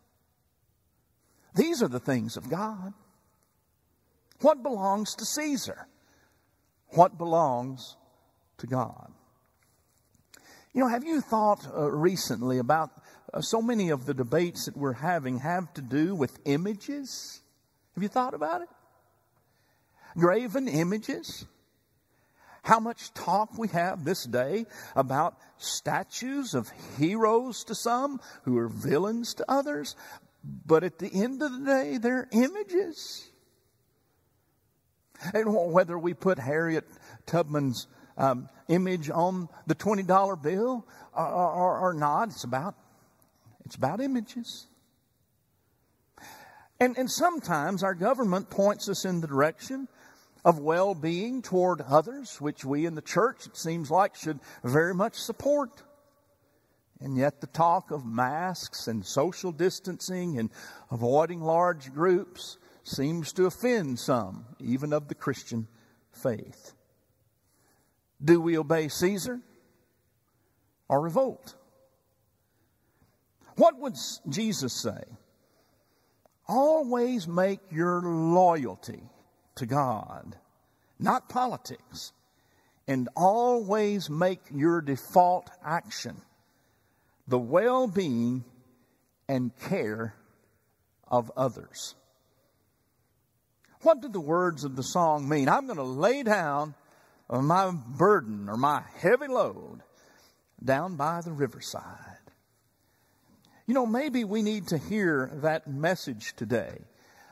These 1.54 1.82
are 1.82 1.88
the 1.88 2.00
things 2.00 2.36
of 2.36 2.48
God. 2.48 2.92
What 4.40 4.62
belongs 4.62 5.14
to 5.16 5.24
Caesar? 5.24 5.88
What 6.90 7.18
belongs 7.18 7.96
to 8.58 8.66
God? 8.66 9.12
You 10.72 10.82
know, 10.82 10.88
have 10.88 11.04
you 11.04 11.20
thought 11.20 11.66
uh, 11.74 11.90
recently 11.90 12.58
about 12.58 12.90
uh, 13.32 13.40
so 13.40 13.60
many 13.60 13.90
of 13.90 14.06
the 14.06 14.14
debates 14.14 14.66
that 14.66 14.76
we're 14.76 14.92
having 14.92 15.38
have 15.38 15.72
to 15.74 15.82
do 15.82 16.14
with 16.14 16.38
images? 16.44 17.40
Have 17.94 18.02
you 18.02 18.08
thought 18.08 18.34
about 18.34 18.62
it? 18.62 18.68
Graven 20.16 20.68
images? 20.68 21.46
How 22.68 22.80
much 22.80 23.14
talk 23.14 23.56
we 23.56 23.68
have 23.68 24.04
this 24.04 24.24
day 24.24 24.66
about 24.94 25.38
statues 25.56 26.52
of 26.52 26.70
heroes 26.98 27.64
to 27.64 27.74
some 27.74 28.20
who 28.42 28.58
are 28.58 28.68
villains 28.68 29.32
to 29.36 29.50
others, 29.50 29.96
but 30.66 30.84
at 30.84 30.98
the 30.98 31.10
end 31.10 31.40
of 31.40 31.50
the 31.50 31.64
day, 31.64 31.96
they're 31.96 32.28
images. 32.30 33.26
And 35.32 35.72
whether 35.72 35.98
we 35.98 36.12
put 36.12 36.38
Harriet 36.38 36.84
Tubman's 37.24 37.86
um, 38.18 38.50
image 38.68 39.08
on 39.08 39.48
the 39.66 39.74
$20 39.74 40.42
bill 40.42 40.86
or, 41.16 41.26
or, 41.26 41.78
or 41.78 41.94
not, 41.94 42.28
it's 42.28 42.44
about, 42.44 42.74
it's 43.64 43.76
about 43.76 44.02
images. 44.02 44.66
And, 46.78 46.98
and 46.98 47.10
sometimes 47.10 47.82
our 47.82 47.94
government 47.94 48.50
points 48.50 48.90
us 48.90 49.06
in 49.06 49.22
the 49.22 49.26
direction 49.26 49.88
of 50.44 50.58
well 50.58 50.94
being 50.94 51.42
toward 51.42 51.80
others, 51.80 52.40
which 52.40 52.64
we 52.64 52.86
in 52.86 52.94
the 52.94 53.02
church, 53.02 53.46
it 53.46 53.56
seems 53.56 53.90
like, 53.90 54.14
should 54.14 54.40
very 54.62 54.94
much 54.94 55.16
support. 55.16 55.82
And 57.00 57.16
yet, 57.16 57.40
the 57.40 57.46
talk 57.46 57.90
of 57.90 58.04
masks 58.04 58.88
and 58.88 59.04
social 59.04 59.52
distancing 59.52 60.38
and 60.38 60.50
avoiding 60.90 61.40
large 61.40 61.92
groups 61.92 62.58
seems 62.82 63.32
to 63.34 63.46
offend 63.46 63.98
some, 63.98 64.46
even 64.58 64.92
of 64.92 65.08
the 65.08 65.14
Christian 65.14 65.68
faith. 66.10 66.72
Do 68.24 68.40
we 68.40 68.58
obey 68.58 68.88
Caesar 68.88 69.40
or 70.88 71.00
revolt? 71.00 71.54
What 73.56 73.78
would 73.78 73.94
Jesus 74.28 74.72
say? 74.72 75.02
Always 76.48 77.28
make 77.28 77.60
your 77.70 78.00
loyalty 78.02 79.02
to 79.58 79.66
God, 79.66 80.36
not 80.98 81.28
politics. 81.28 82.12
And 82.86 83.10
always 83.14 84.08
make 84.08 84.40
your 84.50 84.80
default 84.80 85.50
action 85.62 86.22
the 87.26 87.38
well 87.38 87.86
being 87.86 88.44
and 89.28 89.52
care 89.68 90.14
of 91.06 91.30
others. 91.36 91.94
What 93.82 94.00
do 94.00 94.08
the 94.08 94.20
words 94.20 94.64
of 94.64 94.74
the 94.74 94.82
song 94.82 95.28
mean? 95.28 95.48
I'm 95.48 95.66
going 95.66 95.76
to 95.76 95.82
lay 95.82 96.22
down 96.22 96.74
my 97.30 97.70
burden 97.70 98.48
or 98.48 98.56
my 98.56 98.82
heavy 98.96 99.28
load 99.28 99.82
down 100.64 100.96
by 100.96 101.20
the 101.20 101.32
riverside. 101.32 101.84
You 103.66 103.74
know, 103.74 103.86
maybe 103.86 104.24
we 104.24 104.42
need 104.42 104.68
to 104.68 104.78
hear 104.78 105.30
that 105.42 105.68
message 105.68 106.34
today 106.36 106.78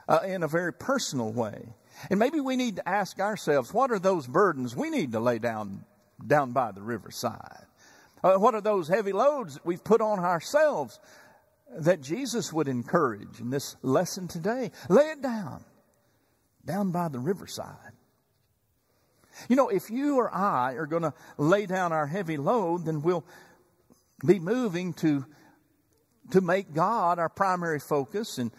uh, 0.06 0.20
in 0.24 0.42
a 0.42 0.48
very 0.48 0.72
personal 0.72 1.32
way 1.32 1.74
And 2.10 2.18
maybe 2.18 2.40
we 2.40 2.56
need 2.56 2.76
to 2.76 2.88
ask 2.88 3.20
ourselves, 3.20 3.72
what 3.72 3.90
are 3.90 3.98
those 3.98 4.26
burdens 4.26 4.76
we 4.76 4.90
need 4.90 5.12
to 5.12 5.20
lay 5.20 5.38
down 5.38 5.84
down 6.24 6.52
by 6.52 6.72
the 6.72 6.82
riverside? 6.82 7.66
Uh, 8.22 8.36
what 8.36 8.54
are 8.54 8.60
those 8.60 8.88
heavy 8.88 9.12
loads 9.12 9.54
that 9.54 9.66
we've 9.66 9.84
put 9.84 10.00
on 10.00 10.18
ourselves 10.18 10.98
that 11.78 12.00
Jesus 12.00 12.52
would 12.52 12.68
encourage 12.68 13.40
in 13.40 13.50
this 13.50 13.76
lesson 13.82 14.28
today? 14.28 14.70
Lay 14.88 15.10
it 15.10 15.22
down, 15.22 15.64
down 16.64 16.90
by 16.90 17.08
the 17.08 17.18
riverside. 17.18 17.92
You 19.48 19.56
know, 19.56 19.68
if 19.68 19.90
you 19.90 20.16
or 20.16 20.34
I 20.34 20.72
are 20.74 20.86
going 20.86 21.02
to 21.02 21.12
lay 21.36 21.66
down 21.66 21.92
our 21.92 22.06
heavy 22.06 22.38
load, 22.38 22.86
then 22.86 23.02
we'll 23.02 23.26
be 24.24 24.38
moving 24.38 24.94
to, 24.94 25.26
to 26.30 26.40
make 26.40 26.72
God 26.72 27.18
our 27.18 27.28
primary 27.28 27.78
focus 27.78 28.38
and 28.38 28.50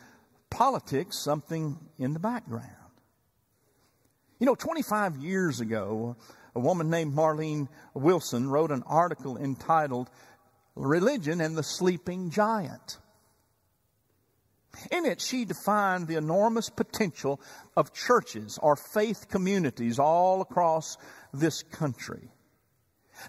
politics 0.52 1.18
something 1.18 1.80
in 1.98 2.14
the 2.14 2.20
background. 2.20 2.87
You 4.40 4.46
know, 4.46 4.56
25 4.56 5.18
years 5.18 5.62
ago, 5.62 6.16
a 6.56 6.60
woman 6.60 6.90
named 6.90 7.16
Marlene 7.16 7.68
Wilson 7.94 8.50
wrote 8.50 8.72
an 8.72 8.84
article 8.86 9.38
entitled 9.38 10.10
Religion 10.76 11.42
and 11.42 11.58
the 11.58 11.64
Sleeping 11.64 12.30
Giant. 12.30 13.00
In 14.92 15.06
it, 15.06 15.22
she 15.22 15.46
defined 15.46 16.08
the 16.08 16.18
enormous 16.18 16.70
potential 16.70 17.42
of 17.76 17.94
churches 17.94 18.60
or 18.62 18.76
faith 18.76 19.28
communities 19.28 19.98
all 19.98 20.42
across 20.42 20.98
this 21.34 21.64
country. 21.64 22.30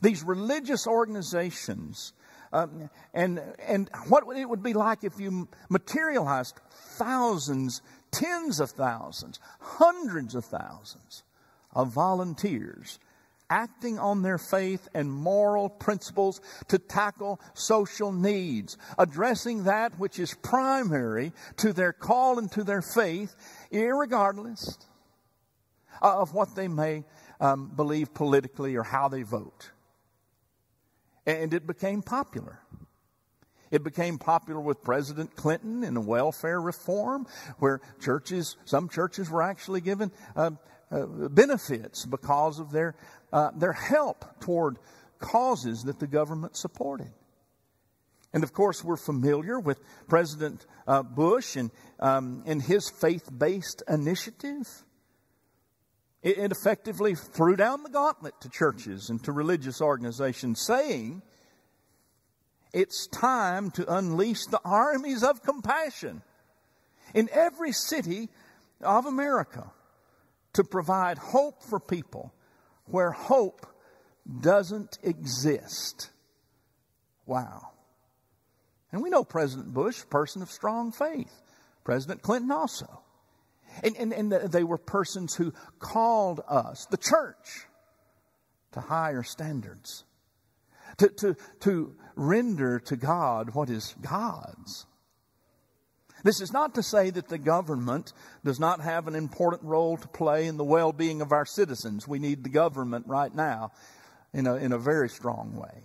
These 0.03 0.23
religious 0.23 0.87
organizations, 0.87 2.13
um, 2.53 2.91
and, 3.15 3.41
and 3.67 3.89
what 4.09 4.25
it 4.37 4.49
would 4.49 4.63
be 4.63 4.75
like 4.75 5.05
if 5.05 5.19
you 5.19 5.49
materialized 5.71 6.61
thousands, 6.99 7.81
tens 8.11 8.61
of 8.61 8.71
thousands, 8.71 9.41
hundreds 9.61 10.35
of 10.35 10.45
thousands 10.45 11.23
of 11.75 11.93
volunteers 11.93 12.99
acting 13.51 13.99
on 13.99 14.23
their 14.23 14.39
faith 14.39 14.89
and 14.95 15.11
moral 15.11 15.69
principles 15.69 16.41
to 16.69 16.79
tackle 16.79 17.41
social 17.55 18.13
needs, 18.13 18.77
addressing 18.99 19.65
that 19.65 19.99
which 19.99 20.19
is 20.19 20.35
primary 20.43 21.33
to 21.57 21.73
their 21.73 21.93
call 21.93 22.39
and 22.39 22.51
to 22.53 22.63
their 22.63 22.83
faith, 22.83 23.35
irregardless 23.73 24.77
of 26.03 26.35
what 26.35 26.55
they 26.55 26.69
may 26.69 27.05
um, 27.41 27.73
believe 27.75 28.13
politically 28.15 28.77
or 28.77 28.83
how 28.83 29.09
they 29.09 29.23
vote. 29.23 29.71
And 31.27 31.53
it 31.53 31.67
became 31.67 32.03
popular. 32.03 32.61
It 33.71 33.85
became 33.85 34.19
popular 34.19 34.61
with 34.61 34.83
President 34.83 35.37
Clinton 35.37 35.85
in 35.85 35.95
the 35.95 36.01
welfare 36.01 36.61
reform, 36.61 37.27
where 37.59 37.81
churches, 38.01 38.57
some 38.65 38.89
churches 38.89 39.31
were 39.31 39.43
actually 39.43 39.81
given 39.81 40.11
uh, 40.37 40.51
uh, 40.91 41.07
benefits 41.07 42.07
because 42.07 42.59
of 42.59 42.73
their 42.73 42.95
uh, 43.33 43.51
their 43.55 43.73
help 43.73 44.25
toward 44.41 44.79
causes 45.19 45.83
that 45.85 45.99
the 45.99 46.07
government 46.07 46.57
supported. 46.57 47.13
And 48.33 48.43
of 48.43 48.53
course, 48.53 48.85
we're 48.85 48.97
familiar 48.97 49.59
with 49.59 49.81
President 50.07 50.67
uh, 50.87 51.03
Bush 51.03 51.57
and, 51.57 51.71
um, 51.99 52.43
and 52.47 52.61
his 52.63 52.91
faith 52.91 53.29
based 53.37 53.83
initiative. 53.89 54.67
It, 56.23 56.39
it 56.39 56.53
effectively 56.53 57.15
threw 57.15 57.57
down 57.57 57.83
the 57.83 57.91
gauntlet 57.91 58.35
to 58.43 58.49
churches 58.49 59.09
and 59.09 59.23
to 59.25 59.33
religious 59.33 59.81
organizations, 59.81 60.61
saying, 60.61 61.23
It's 62.73 63.07
time 63.07 63.71
to 63.73 63.93
unleash 63.93 64.45
the 64.47 64.61
armies 64.65 65.23
of 65.23 65.43
compassion 65.43 66.23
in 67.15 67.29
every 67.33 67.73
city 67.73 68.29
of 68.81 69.07
America 69.07 69.71
to 70.55 70.65
provide 70.65 71.19
hope 71.19 71.63
for 71.63 71.81
people 71.81 72.33
where 72.87 73.11
hope 73.11 73.67
doesn't 74.41 74.99
exist. 75.03 76.11
Wow. 77.27 77.71
And 78.93 79.03
we 79.03 79.11
know 79.11 79.25
President 79.25 79.73
Bush, 79.73 80.03
person 80.11 80.43
of 80.43 80.51
strong 80.51 80.93
faith. 80.93 81.43
President 81.85 82.23
Clinton 82.23 82.51
also. 82.51 83.03
And, 83.83 83.97
and, 83.97 84.13
and 84.13 84.33
they 84.33 84.65
were 84.65 84.79
persons 84.79 85.35
who 85.35 85.53
called 85.79 86.41
us, 86.49 86.87
the 86.91 86.97
church, 86.97 87.67
to 88.73 88.81
higher 88.81 89.23
standards, 89.23 90.05
to, 90.99 91.09
to, 91.09 91.37
to 91.61 91.95
render 92.17 92.79
to 92.81 92.97
God 92.97 93.55
what 93.55 93.71
is 93.71 93.95
God's. 94.01 94.87
This 96.25 96.41
is 96.41 96.53
not 96.53 96.75
to 96.75 96.83
say 96.83 97.11
that 97.11 97.29
the 97.29 97.39
government 97.39 98.13
does 98.45 98.59
not 98.59 98.81
have 98.81 99.07
an 99.07 99.15
important 99.15 99.63
role 99.63 99.97
to 99.97 100.09
play 100.09 100.47
in 100.47 100.57
the 100.57 100.65
well 100.65 100.93
being 100.93 101.23
of 101.23 101.33
our 101.33 101.47
citizens. 101.47 102.09
We 102.09 102.19
need 102.19 102.43
the 102.43 102.51
government 102.51 103.07
right 103.07 103.33
now 103.33 103.71
in 104.33 104.47
a, 104.47 104.57
in 104.57 104.73
a 104.73 104.79
very 104.79 105.09
strong 105.09 105.55
way. 105.55 105.85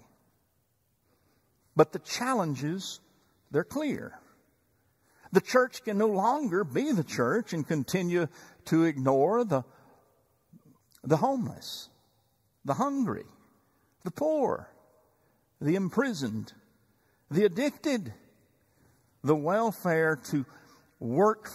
But 1.75 1.91
the 1.91 1.99
challenges, 1.99 2.99
they're 3.51 3.63
clear. 3.63 4.19
The 5.31 5.41
church 5.41 5.83
can 5.83 5.97
no 5.97 6.07
longer 6.07 6.63
be 6.63 6.91
the 6.91 7.03
church 7.03 7.53
and 7.53 7.67
continue 7.67 8.27
to 8.65 8.83
ignore 8.83 9.43
the, 9.43 9.63
the 11.03 11.17
homeless, 11.17 11.89
the 12.65 12.75
hungry, 12.75 13.25
the 14.03 14.11
poor, 14.11 14.69
the 15.63 15.75
imprisoned, 15.75 16.51
the 17.31 17.45
addicted 17.45 18.13
the 19.23 19.35
welfare 19.35 20.17
to 20.31 20.45
work 20.99 21.49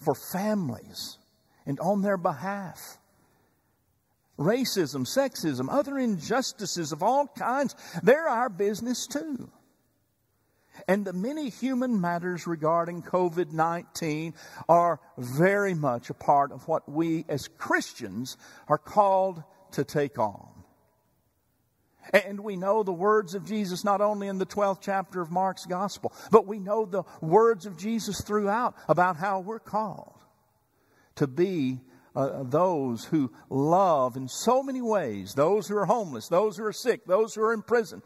for 0.00 0.14
families 0.14 1.18
and 1.66 1.78
on 1.80 2.00
their 2.00 2.16
behalf. 2.16 2.96
Racism, 4.38 5.06
sexism, 5.06 5.68
other 5.70 5.98
injustices 5.98 6.92
of 6.92 7.02
all 7.02 7.26
kinds, 7.26 7.74
they're 8.02 8.28
our 8.28 8.48
business 8.48 9.06
too. 9.06 9.50
And 10.88 11.04
the 11.04 11.12
many 11.12 11.50
human 11.50 12.00
matters 12.00 12.46
regarding 12.46 13.02
COVID 13.02 13.52
19 13.52 14.34
are 14.68 15.00
very 15.18 15.74
much 15.74 16.08
a 16.08 16.14
part 16.14 16.52
of 16.52 16.68
what 16.68 16.88
we 16.88 17.24
as 17.28 17.48
Christians 17.48 18.36
are 18.68 18.78
called 18.78 19.42
to 19.72 19.84
take 19.84 20.18
on. 20.18 20.55
And 22.12 22.40
we 22.40 22.56
know 22.56 22.82
the 22.82 22.92
words 22.92 23.34
of 23.34 23.46
Jesus 23.46 23.84
not 23.84 24.00
only 24.00 24.28
in 24.28 24.38
the 24.38 24.46
12th 24.46 24.80
chapter 24.80 25.20
of 25.20 25.30
Mark's 25.30 25.66
gospel, 25.66 26.12
but 26.30 26.46
we 26.46 26.58
know 26.58 26.84
the 26.84 27.04
words 27.20 27.66
of 27.66 27.76
Jesus 27.76 28.20
throughout 28.20 28.74
about 28.88 29.16
how 29.16 29.40
we're 29.40 29.58
called 29.58 30.20
to 31.16 31.26
be 31.26 31.80
uh, 32.14 32.42
those 32.44 33.04
who 33.04 33.30
love 33.50 34.16
in 34.16 34.28
so 34.28 34.62
many 34.62 34.80
ways 34.80 35.34
those 35.34 35.68
who 35.68 35.76
are 35.76 35.86
homeless, 35.86 36.28
those 36.28 36.56
who 36.56 36.64
are 36.64 36.72
sick, 36.72 37.04
those 37.06 37.34
who 37.34 37.42
are 37.42 37.52
in 37.52 37.62
prison. 37.62 38.02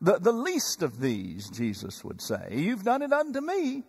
The, 0.00 0.18
the 0.18 0.32
least 0.32 0.82
of 0.82 0.98
these, 0.98 1.50
Jesus 1.50 2.02
would 2.02 2.22
say, 2.22 2.48
You've 2.52 2.84
done 2.84 3.02
it 3.02 3.12
unto 3.12 3.40
me 3.40 3.84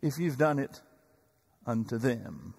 if 0.00 0.18
you've 0.18 0.38
done 0.38 0.60
it 0.60 0.80
unto 1.66 1.98
them. 1.98 2.54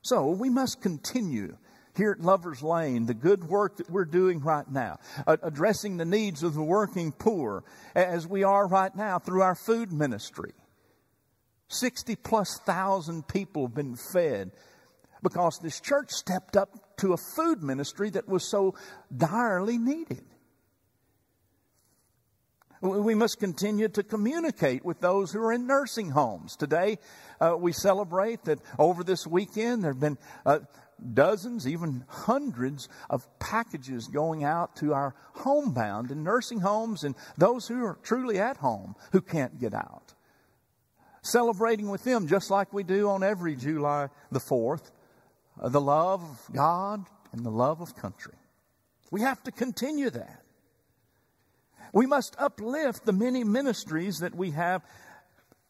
So 0.00 0.30
we 0.30 0.48
must 0.48 0.80
continue 0.80 1.56
here 1.96 2.12
at 2.12 2.20
Lover's 2.20 2.62
Lane, 2.62 3.06
the 3.06 3.14
good 3.14 3.44
work 3.44 3.76
that 3.76 3.90
we're 3.90 4.04
doing 4.04 4.40
right 4.40 4.68
now, 4.70 4.98
addressing 5.26 5.96
the 5.96 6.04
needs 6.04 6.42
of 6.42 6.54
the 6.54 6.62
working 6.62 7.12
poor, 7.12 7.64
as 7.94 8.26
we 8.26 8.42
are 8.42 8.66
right 8.66 8.94
now 8.94 9.18
through 9.18 9.42
our 9.42 9.54
food 9.54 9.92
ministry. 9.92 10.52
60 11.68 12.16
plus 12.16 12.58
thousand 12.64 13.26
people 13.28 13.66
have 13.66 13.74
been 13.74 13.96
fed 13.96 14.52
because 15.22 15.58
this 15.62 15.80
church 15.80 16.10
stepped 16.10 16.56
up 16.56 16.96
to 16.98 17.12
a 17.12 17.16
food 17.16 17.62
ministry 17.62 18.10
that 18.10 18.28
was 18.28 18.48
so 18.48 18.74
direly 19.16 19.78
needed. 19.78 20.24
We 22.80 23.14
must 23.14 23.40
continue 23.40 23.88
to 23.88 24.02
communicate 24.02 24.84
with 24.84 25.00
those 25.00 25.32
who 25.32 25.40
are 25.40 25.54
in 25.54 25.66
nursing 25.66 26.10
homes. 26.10 26.54
Today, 26.54 26.98
uh, 27.40 27.56
we 27.58 27.72
celebrate 27.72 28.44
that 28.44 28.58
over 28.78 29.02
this 29.02 29.26
weekend 29.26 29.82
there 29.82 29.92
have 29.92 30.00
been 30.00 30.18
uh, 30.44 30.58
dozens, 31.12 31.66
even 31.66 32.04
hundreds 32.08 32.88
of 33.10 33.26
packages 33.38 34.08
going 34.08 34.44
out 34.44 34.76
to 34.76 34.92
our 34.94 35.14
homebound 35.34 36.10
and 36.10 36.24
nursing 36.24 36.60
homes 36.60 37.04
and 37.04 37.14
those 37.36 37.68
who 37.68 37.84
are 37.84 37.98
truly 38.02 38.38
at 38.38 38.58
home 38.58 38.94
who 39.12 39.20
can't 39.20 39.58
get 39.58 39.74
out. 39.74 40.14
Celebrating 41.22 41.88
with 41.88 42.04
them 42.04 42.26
just 42.26 42.50
like 42.50 42.72
we 42.72 42.82
do 42.82 43.08
on 43.08 43.22
every 43.22 43.56
July 43.56 44.08
the 44.30 44.40
4th, 44.40 44.90
uh, 45.60 45.68
the 45.68 45.80
love 45.80 46.22
of 46.22 46.54
God 46.54 47.04
and 47.32 47.44
the 47.44 47.50
love 47.50 47.80
of 47.80 47.96
country. 47.96 48.34
We 49.10 49.22
have 49.22 49.42
to 49.44 49.52
continue 49.52 50.10
that. 50.10 50.42
We 51.92 52.06
must 52.06 52.34
uplift 52.38 53.06
the 53.06 53.12
many 53.12 53.44
ministries 53.44 54.18
that 54.18 54.34
we 54.34 54.50
have 54.50 54.82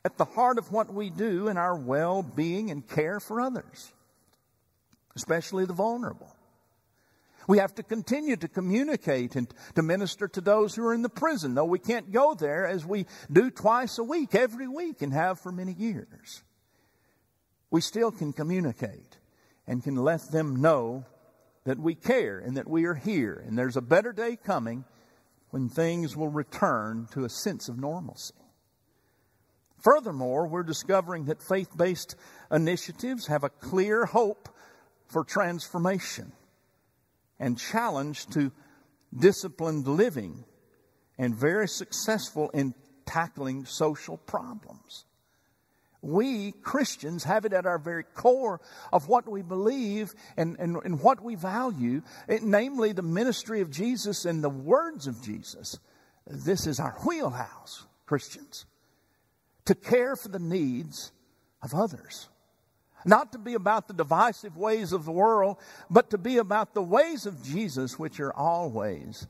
at 0.04 0.16
the 0.16 0.24
heart 0.24 0.58
of 0.58 0.72
what 0.72 0.92
we 0.92 1.10
do 1.10 1.48
in 1.48 1.56
our 1.56 1.76
well 1.76 2.22
being 2.22 2.70
and 2.70 2.86
care 2.88 3.20
for 3.20 3.40
others 3.40 3.92
especially 5.16 5.64
the 5.64 5.72
vulnerable. 5.72 6.34
We 7.46 7.58
have 7.58 7.74
to 7.74 7.82
continue 7.82 8.36
to 8.36 8.48
communicate 8.48 9.36
and 9.36 9.52
to 9.74 9.82
minister 9.82 10.28
to 10.28 10.40
those 10.40 10.74
who 10.74 10.84
are 10.86 10.94
in 10.94 11.02
the 11.02 11.10
prison, 11.10 11.54
though 11.54 11.66
we 11.66 11.78
can't 11.78 12.10
go 12.10 12.34
there 12.34 12.66
as 12.66 12.86
we 12.86 13.04
do 13.30 13.50
twice 13.50 13.98
a 13.98 14.04
week, 14.04 14.34
every 14.34 14.66
week, 14.66 15.02
and 15.02 15.12
have 15.12 15.38
for 15.40 15.52
many 15.52 15.72
years. 15.72 16.42
we 17.74 17.80
still 17.80 18.12
can 18.12 18.32
communicate 18.32 19.18
and 19.66 19.82
can 19.82 19.96
let 19.96 20.30
them 20.30 20.62
know 20.62 21.04
that 21.64 21.76
we 21.76 21.92
care 21.92 22.38
and 22.38 22.56
that 22.56 22.68
we 22.68 22.84
are 22.84 22.94
here. 22.94 23.42
And 23.44 23.58
there's 23.58 23.76
a 23.76 23.82
better 23.82 24.12
day 24.12 24.36
coming 24.36 24.84
when 25.50 25.68
things 25.68 26.16
will 26.16 26.28
return 26.28 27.08
to 27.12 27.24
a 27.24 27.28
sense 27.28 27.68
of 27.68 27.76
normalcy. 27.76 28.34
Furthermore, 29.82 30.46
we're 30.46 30.62
discovering 30.62 31.24
that 31.24 31.42
faith 31.42 31.76
based 31.76 32.14
initiatives 32.50 33.26
have 33.26 33.42
a 33.42 33.50
clear 33.50 34.04
hope 34.06 34.48
for 35.14 35.22
transformation 35.22 36.32
and 37.38 37.56
challenge 37.56 38.26
to 38.26 38.50
disciplined 39.16 39.86
living 39.86 40.44
and 41.16 41.36
very 41.36 41.68
successful 41.68 42.50
in 42.50 42.74
tackling 43.06 43.64
social 43.64 44.16
problems. 44.16 45.04
We 46.02 46.50
Christians 46.50 47.22
have 47.22 47.44
it 47.44 47.52
at 47.52 47.64
our 47.64 47.78
very 47.78 48.02
core 48.02 48.60
of 48.92 49.06
what 49.06 49.28
we 49.28 49.42
believe 49.42 50.12
and, 50.36 50.56
and, 50.58 50.78
and 50.84 51.00
what 51.00 51.22
we 51.22 51.36
value, 51.36 52.02
it, 52.26 52.42
namely 52.42 52.90
the 52.90 53.02
ministry 53.02 53.60
of 53.60 53.70
Jesus 53.70 54.24
and 54.24 54.42
the 54.42 54.50
words 54.50 55.06
of 55.06 55.22
Jesus. 55.22 55.78
This 56.26 56.66
is 56.66 56.80
our 56.80 56.96
wheelhouse, 57.06 57.86
Christians, 58.04 58.66
to 59.66 59.76
care 59.76 60.16
for 60.16 60.28
the 60.28 60.40
needs 60.40 61.12
of 61.62 61.72
others. 61.72 62.28
Not 63.04 63.32
to 63.32 63.38
be 63.38 63.54
about 63.54 63.88
the 63.88 63.94
divisive 63.94 64.56
ways 64.56 64.92
of 64.92 65.04
the 65.04 65.12
world, 65.12 65.58
but 65.90 66.10
to 66.10 66.18
be 66.18 66.38
about 66.38 66.74
the 66.74 66.82
ways 66.82 67.26
of 67.26 67.42
Jesus, 67.42 67.98
which 67.98 68.18
are 68.20 68.32
always 68.32 69.26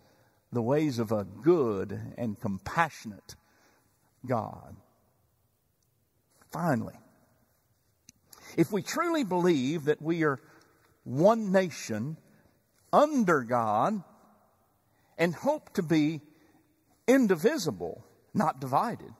the 0.52 0.62
ways 0.62 0.98
of 0.98 1.10
a 1.10 1.24
good 1.24 2.00
and 2.16 2.40
compassionate 2.40 3.34
God. 4.24 4.76
Finally, 6.50 6.94
if 8.56 8.70
we 8.70 8.82
truly 8.82 9.24
believe 9.24 9.86
that 9.86 10.00
we 10.00 10.22
are 10.22 10.38
one 11.02 11.50
nation 11.50 12.16
under 12.92 13.42
God 13.42 14.02
and 15.18 15.34
hope 15.34 15.74
to 15.74 15.82
be 15.82 16.20
indivisible, 17.08 18.04
not 18.32 18.60
divided, 18.60 19.12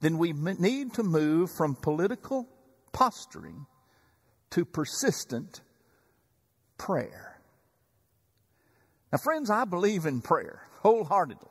then 0.00 0.18
we 0.18 0.32
need 0.32 0.94
to 0.94 1.04
move 1.04 1.50
from 1.50 1.76
political 1.76 2.48
posturing 2.96 3.66
to 4.48 4.64
persistent 4.64 5.60
prayer. 6.78 7.38
Now, 9.12 9.18
friends, 9.18 9.50
I 9.50 9.66
believe 9.66 10.06
in 10.06 10.22
prayer 10.22 10.62
wholeheartedly. 10.80 11.50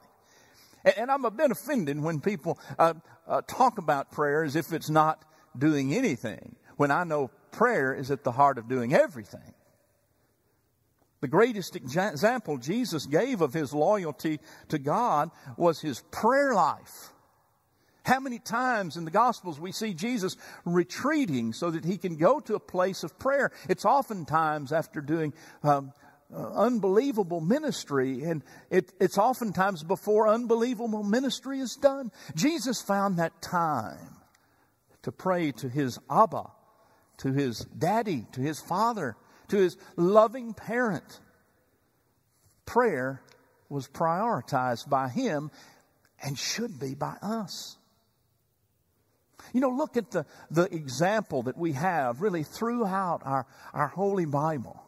And 0.98 1.12
I'm 1.12 1.24
a 1.24 1.30
bit 1.32 1.52
offended 1.52 2.02
when 2.02 2.20
people 2.20 2.58
uh, 2.80 2.96
uh, 3.28 3.42
talk 3.48 3.78
about 3.78 4.12
prayer 4.12 4.44
as 4.44 4.56
if 4.56 4.74
it's 4.74 4.90
not 4.90 5.24
doing 5.58 5.94
anything, 5.94 6.56
when 6.78 6.90
I 6.90 7.04
know 7.04 7.30
prayer 7.52 7.94
is 7.94 8.10
at 8.10 8.24
the 8.24 8.32
heart 8.32 8.58
of 8.58 8.68
doing 8.68 8.94
everything. 8.94 9.54
The 11.22 11.28
greatest 11.28 11.76
example 11.76 12.58
Jesus 12.58 13.06
gave 13.06 13.42
of 13.42 13.54
his 13.54 13.72
loyalty 13.72 14.40
to 14.70 14.80
God 14.80 15.30
was 15.58 15.80
his 15.80 16.02
prayer 16.12 16.56
life. 16.56 17.14
How 18.06 18.20
many 18.20 18.38
times 18.38 18.98
in 18.98 19.06
the 19.06 19.12
Gospels 19.12 19.60
we 19.60 19.72
see 19.72 19.96
Jesus 19.96 20.38
retreating 20.64 21.54
so 21.54 21.72
that 21.72 21.84
he 21.84 21.98
can 21.98 22.18
go 22.18 22.40
to 22.42 22.54
a 22.54 22.60
place 22.60 23.04
of 23.04 23.18
prayer? 23.18 23.52
It's 23.68 23.84
oftentimes 23.84 24.72
after 24.72 25.02
doing 25.02 25.34
um, 25.64 25.92
uh, 26.32 26.52
unbelievable 26.54 27.42
ministry, 27.42 28.22
and 28.22 28.44
it, 28.70 28.92
it's 29.00 29.18
oftentimes 29.18 29.82
before 29.82 30.28
unbelievable 30.28 31.02
ministry 31.02 31.60
is 31.60 31.76
done. 31.76 32.12
Jesus 32.36 32.80
found 32.80 33.18
that 33.18 33.42
time 33.42 34.18
to 35.02 35.12
pray 35.12 35.52
to 35.54 35.68
his 35.68 35.98
Abba, 36.08 36.52
to 37.18 37.34
his 37.34 37.66
daddy, 37.76 38.28
to 38.34 38.42
his 38.42 38.60
father, 38.60 39.18
to 39.48 39.58
his 39.58 39.78
loving 39.96 40.54
parent. 40.54 41.22
Prayer 42.68 43.24
was 43.68 43.88
prioritized 43.88 44.88
by 44.88 45.10
him 45.10 45.50
and 46.24 46.38
should 46.38 46.80
be 46.80 46.94
by 46.94 47.16
us. 47.24 47.78
You 49.54 49.62
know, 49.62 49.70
look 49.70 49.98
at 49.98 50.12
the, 50.12 50.26
the 50.52 50.74
example 50.74 51.44
that 51.44 51.58
we 51.58 51.74
have 51.74 52.22
really 52.22 52.44
throughout 52.44 53.22
our, 53.24 53.46
our 53.74 53.88
Holy 53.88 54.26
Bible. 54.26 54.82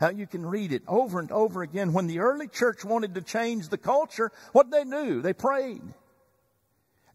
How 0.00 0.10
you 0.10 0.26
can 0.26 0.46
read 0.46 0.72
it 0.72 0.82
over 0.88 1.20
and 1.20 1.30
over 1.30 1.62
again. 1.62 1.92
When 1.92 2.06
the 2.06 2.20
early 2.20 2.48
church 2.48 2.84
wanted 2.84 3.14
to 3.14 3.22
change 3.22 3.68
the 3.68 3.78
culture, 3.78 4.32
what 4.52 4.70
they 4.70 4.84
do? 4.84 5.20
They 5.20 5.34
prayed. 5.34 5.82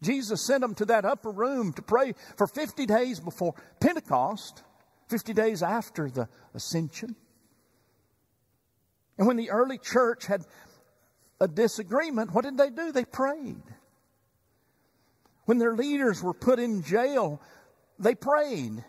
Jesus 0.02 0.46
sent 0.46 0.60
them 0.60 0.74
to 0.76 0.84
that 0.86 1.04
upper 1.04 1.30
room 1.30 1.72
to 1.72 1.82
pray 1.82 2.14
for 2.36 2.46
50 2.46 2.86
days 2.86 3.18
before 3.18 3.54
Pentecost, 3.80 4.62
50 5.08 5.32
days 5.32 5.62
after 5.62 6.08
the 6.08 6.28
ascension. 6.54 7.16
And 9.18 9.26
when 9.26 9.36
the 9.36 9.50
early 9.50 9.78
church 9.78 10.26
had 10.26 10.44
a 11.40 11.48
disagreement, 11.48 12.32
what 12.32 12.44
did 12.44 12.58
they 12.58 12.70
do? 12.70 12.92
They 12.92 13.04
prayed. 13.04 13.62
When 15.46 15.58
their 15.58 15.74
leaders 15.74 16.22
were 16.22 16.34
put 16.34 16.58
in 16.58 16.82
jail, 16.82 17.40
they 17.98 18.14
prayed. 18.14 18.84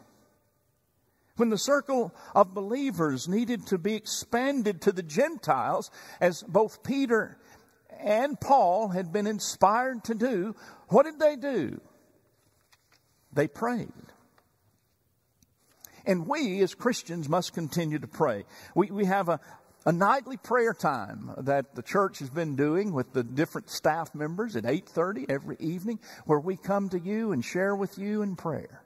When 1.38 1.50
the 1.50 1.58
circle 1.58 2.14
of 2.36 2.56
believers 2.56 3.28
needed 3.28 3.68
to 3.68 3.78
be 3.78 3.94
expanded 3.94 4.82
to 4.82 4.92
the 4.92 5.04
Gentiles, 5.04 5.92
as 6.20 6.44
both 6.44 6.84
Peter 6.84 7.38
and 8.00 8.40
Paul 8.40 8.90
had 8.90 9.14
been 9.14 9.28
inspired 9.28 10.04
to 10.06 10.16
do, 10.16 10.56
what 10.90 11.04
did 11.04 11.20
they 11.20 11.36
do? 11.36 11.80
They 13.32 13.48
prayed. 13.48 13.92
And 16.08 16.28
we 16.28 16.62
as 16.64 16.74
Christians 16.74 17.30
must 17.30 17.54
continue 17.54 18.00
to 18.00 18.08
pray. 18.08 18.46
We, 18.74 18.90
we 18.90 19.06
have 19.06 19.30
a, 19.30 19.40
a 19.88 19.92
nightly 19.94 20.36
prayer 20.36 20.74
time 20.74 21.32
that 21.38 21.74
the 21.74 21.82
church 21.82 22.20
has 22.20 22.30
been 22.30 22.58
doing 22.58 22.92
with 22.92 23.14
the 23.14 23.24
different 23.24 23.70
staff 23.70 24.14
members 24.14 24.58
at 24.58 24.66
8:30 24.66 25.28
every 25.30 25.56
evening 25.62 26.00
where 26.26 26.42
we 26.42 26.58
come 26.58 26.90
to 26.90 27.00
you 27.00 27.32
and 27.32 27.44
share 27.44 27.74
with 27.74 27.98
you 27.98 28.22
in 28.22 28.36
prayer. 28.36 28.84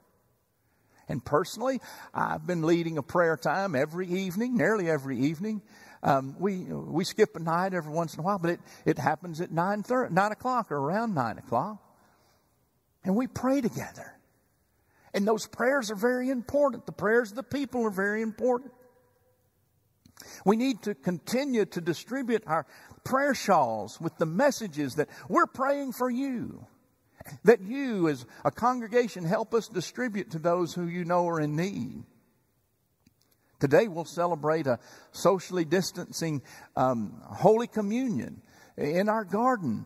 And 1.08 1.24
personally, 1.24 1.80
I've 2.14 2.46
been 2.46 2.62
leading 2.62 2.98
a 2.98 3.02
prayer 3.02 3.36
time 3.36 3.74
every 3.74 4.06
evening, 4.06 4.56
nearly 4.56 4.88
every 4.88 5.18
evening. 5.18 5.60
Um, 6.04 6.36
we 6.38 6.58
we 6.66 7.02
skip 7.02 7.34
a 7.34 7.40
night 7.40 7.74
every 7.74 7.92
once 7.92 8.14
in 8.14 8.20
a 8.20 8.22
while, 8.22 8.38
but 8.38 8.50
it, 8.50 8.60
it 8.86 8.98
happens 8.98 9.40
at 9.40 9.50
9, 9.50 9.82
30, 9.82 10.14
9 10.14 10.32
o'clock 10.32 10.70
or 10.70 10.76
around 10.76 11.16
9 11.16 11.38
o'clock. 11.38 11.82
And 13.02 13.16
we 13.16 13.26
pray 13.26 13.60
together. 13.60 14.16
And 15.12 15.26
those 15.26 15.48
prayers 15.48 15.90
are 15.90 15.96
very 15.96 16.30
important. 16.30 16.86
The 16.86 16.92
prayers 16.92 17.30
of 17.30 17.36
the 17.36 17.42
people 17.42 17.84
are 17.84 17.90
very 17.90 18.22
important. 18.22 18.72
We 20.44 20.56
need 20.56 20.82
to 20.82 20.94
continue 20.94 21.64
to 21.66 21.80
distribute 21.80 22.42
our 22.46 22.66
prayer 23.04 23.34
shawls 23.34 24.00
with 24.00 24.16
the 24.18 24.26
messages 24.26 24.94
that 24.94 25.08
we're 25.28 25.46
praying 25.46 25.92
for 25.92 26.10
you 26.10 26.66
that 27.44 27.60
you, 27.60 28.08
as 28.08 28.26
a 28.44 28.50
congregation, 28.50 29.24
help 29.24 29.54
us 29.54 29.68
distribute 29.68 30.30
to 30.32 30.38
those 30.38 30.74
who 30.74 30.86
you 30.86 31.04
know 31.04 31.28
are 31.28 31.40
in 31.40 31.56
need. 31.56 32.04
Today 33.60 33.86
we'll 33.86 34.04
celebrate 34.04 34.66
a 34.66 34.80
socially 35.12 35.64
distancing 35.64 36.42
um, 36.76 37.22
Holy 37.24 37.68
Communion 37.68 38.42
in 38.76 39.08
our 39.08 39.24
garden. 39.24 39.84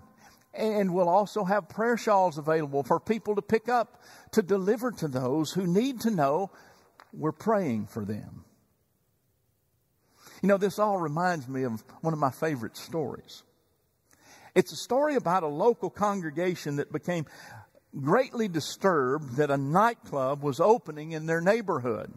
And 0.55 0.95
we'll 0.95 1.11
also 1.11 1.45
have 1.45 1.69
prayer 1.69 1.99
shawls 1.99 2.39
available 2.39 2.83
for 2.83 2.99
people 2.99 3.35
to 3.35 3.43
pick 3.43 3.69
up 3.69 4.01
to 4.33 4.41
deliver 4.41 4.91
to 4.93 5.09
those 5.09 5.53
who 5.53 5.67
need 5.67 6.01
to 6.01 6.11
know 6.11 6.51
we're 7.13 7.33
praying 7.33 7.89
for 7.89 8.07
them. 8.07 8.46
You 10.47 10.53
know, 10.53 10.59
this 10.59 10.79
all 10.79 10.97
reminds 10.97 11.49
me 11.49 11.65
of 11.65 11.83
one 12.03 12.13
of 12.13 12.21
my 12.21 12.31
favorite 12.31 12.77
stories. 12.77 13.43
It's 14.55 14.71
a 14.71 14.77
story 14.77 15.17
about 15.17 15.43
a 15.43 15.49
local 15.49 15.91
congregation 15.91 16.77
that 16.77 16.93
became 16.93 17.27
greatly 18.01 18.47
disturbed 18.47 19.39
that 19.39 19.51
a 19.51 19.57
nightclub 19.57 20.45
was 20.45 20.61
opening 20.61 21.11
in 21.11 21.27
their 21.27 21.41
neighborhood. 21.41 22.15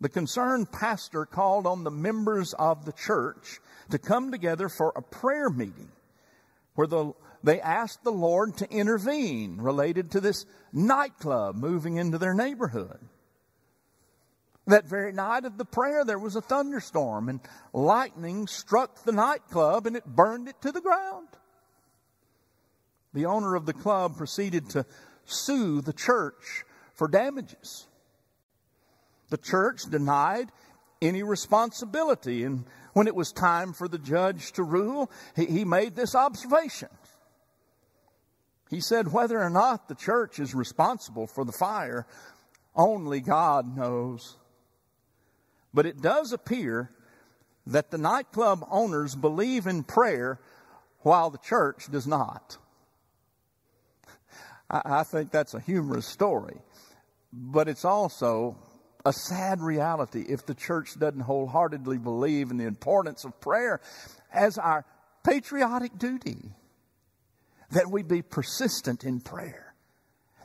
The 0.00 0.08
concerned 0.08 0.72
pastor 0.72 1.26
called 1.26 1.66
on 1.66 1.84
the 1.84 1.90
members 1.90 2.54
of 2.54 2.86
the 2.86 2.92
church 2.92 3.60
to 3.90 3.98
come 3.98 4.30
together 4.30 4.70
for 4.70 4.94
a 4.96 5.02
prayer 5.02 5.50
meeting 5.50 5.90
where 6.74 6.86
the, 6.86 7.12
they 7.42 7.60
asked 7.60 8.02
the 8.02 8.12
Lord 8.12 8.56
to 8.56 8.70
intervene 8.70 9.58
related 9.58 10.12
to 10.12 10.22
this 10.22 10.46
nightclub 10.72 11.56
moving 11.56 11.98
into 11.98 12.16
their 12.16 12.32
neighborhood. 12.32 13.10
That 14.66 14.86
very 14.86 15.12
night 15.12 15.44
of 15.44 15.58
the 15.58 15.64
prayer, 15.64 16.04
there 16.04 16.18
was 16.18 16.36
a 16.36 16.40
thunderstorm, 16.40 17.28
and 17.28 17.40
lightning 17.72 18.46
struck 18.46 19.04
the 19.04 19.12
nightclub 19.12 19.86
and 19.86 19.94
it 19.94 20.06
burned 20.06 20.48
it 20.48 20.60
to 20.62 20.72
the 20.72 20.80
ground. 20.80 21.28
The 23.12 23.26
owner 23.26 23.54
of 23.54 23.66
the 23.66 23.74
club 23.74 24.16
proceeded 24.16 24.70
to 24.70 24.86
sue 25.24 25.80
the 25.80 25.92
church 25.92 26.64
for 26.94 27.08
damages. 27.08 27.86
The 29.28 29.36
church 29.36 29.82
denied 29.90 30.50
any 31.02 31.22
responsibility, 31.22 32.44
and 32.44 32.64
when 32.92 33.06
it 33.06 33.14
was 33.14 33.32
time 33.32 33.72
for 33.72 33.88
the 33.88 33.98
judge 33.98 34.52
to 34.52 34.62
rule, 34.62 35.10
he, 35.36 35.44
he 35.46 35.64
made 35.64 35.94
this 35.94 36.14
observation. 36.14 36.88
He 38.70 38.80
said 38.80 39.12
whether 39.12 39.40
or 39.40 39.50
not 39.50 39.88
the 39.88 39.94
church 39.94 40.38
is 40.38 40.54
responsible 40.54 41.26
for 41.26 41.44
the 41.44 41.52
fire, 41.52 42.06
only 42.74 43.20
God 43.20 43.76
knows. 43.76 44.36
But 45.74 45.86
it 45.86 46.00
does 46.00 46.32
appear 46.32 46.90
that 47.66 47.90
the 47.90 47.98
nightclub 47.98 48.64
owners 48.70 49.16
believe 49.16 49.66
in 49.66 49.82
prayer 49.82 50.38
while 51.00 51.30
the 51.30 51.38
church 51.38 51.90
does 51.90 52.06
not. 52.06 52.56
I, 54.70 54.82
I 54.84 55.02
think 55.02 55.32
that's 55.32 55.54
a 55.54 55.60
humorous 55.60 56.06
story, 56.06 56.58
but 57.32 57.68
it's 57.68 57.84
also 57.84 58.56
a 59.04 59.12
sad 59.12 59.60
reality 59.60 60.24
if 60.28 60.46
the 60.46 60.54
church 60.54 60.98
doesn't 60.98 61.20
wholeheartedly 61.20 61.98
believe 61.98 62.50
in 62.50 62.56
the 62.56 62.64
importance 62.64 63.24
of 63.24 63.38
prayer 63.40 63.80
as 64.32 64.56
our 64.56 64.84
patriotic 65.24 65.98
duty. 65.98 66.38
That 67.70 67.90
we 67.90 68.02
be 68.02 68.22
persistent 68.22 69.02
in 69.02 69.20
prayer. 69.20 69.63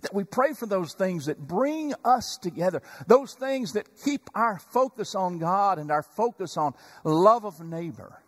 That 0.02 0.14
we 0.14 0.24
pray 0.24 0.54
for 0.54 0.66
those 0.66 0.94
things 0.94 1.26
that 1.26 1.40
bring 1.40 1.94
us 2.06 2.38
together. 2.38 2.82
Those 3.08 3.34
things 3.34 3.74
that 3.74 3.88
keep 4.04 4.30
our 4.34 4.60
focus 4.60 5.16
on 5.16 5.40
God 5.40 5.80
and 5.80 5.92
our 5.92 6.04
focus 6.04 6.58
on 6.58 6.74
love 7.04 7.46
of 7.46 7.60
neighbor. 7.60 8.22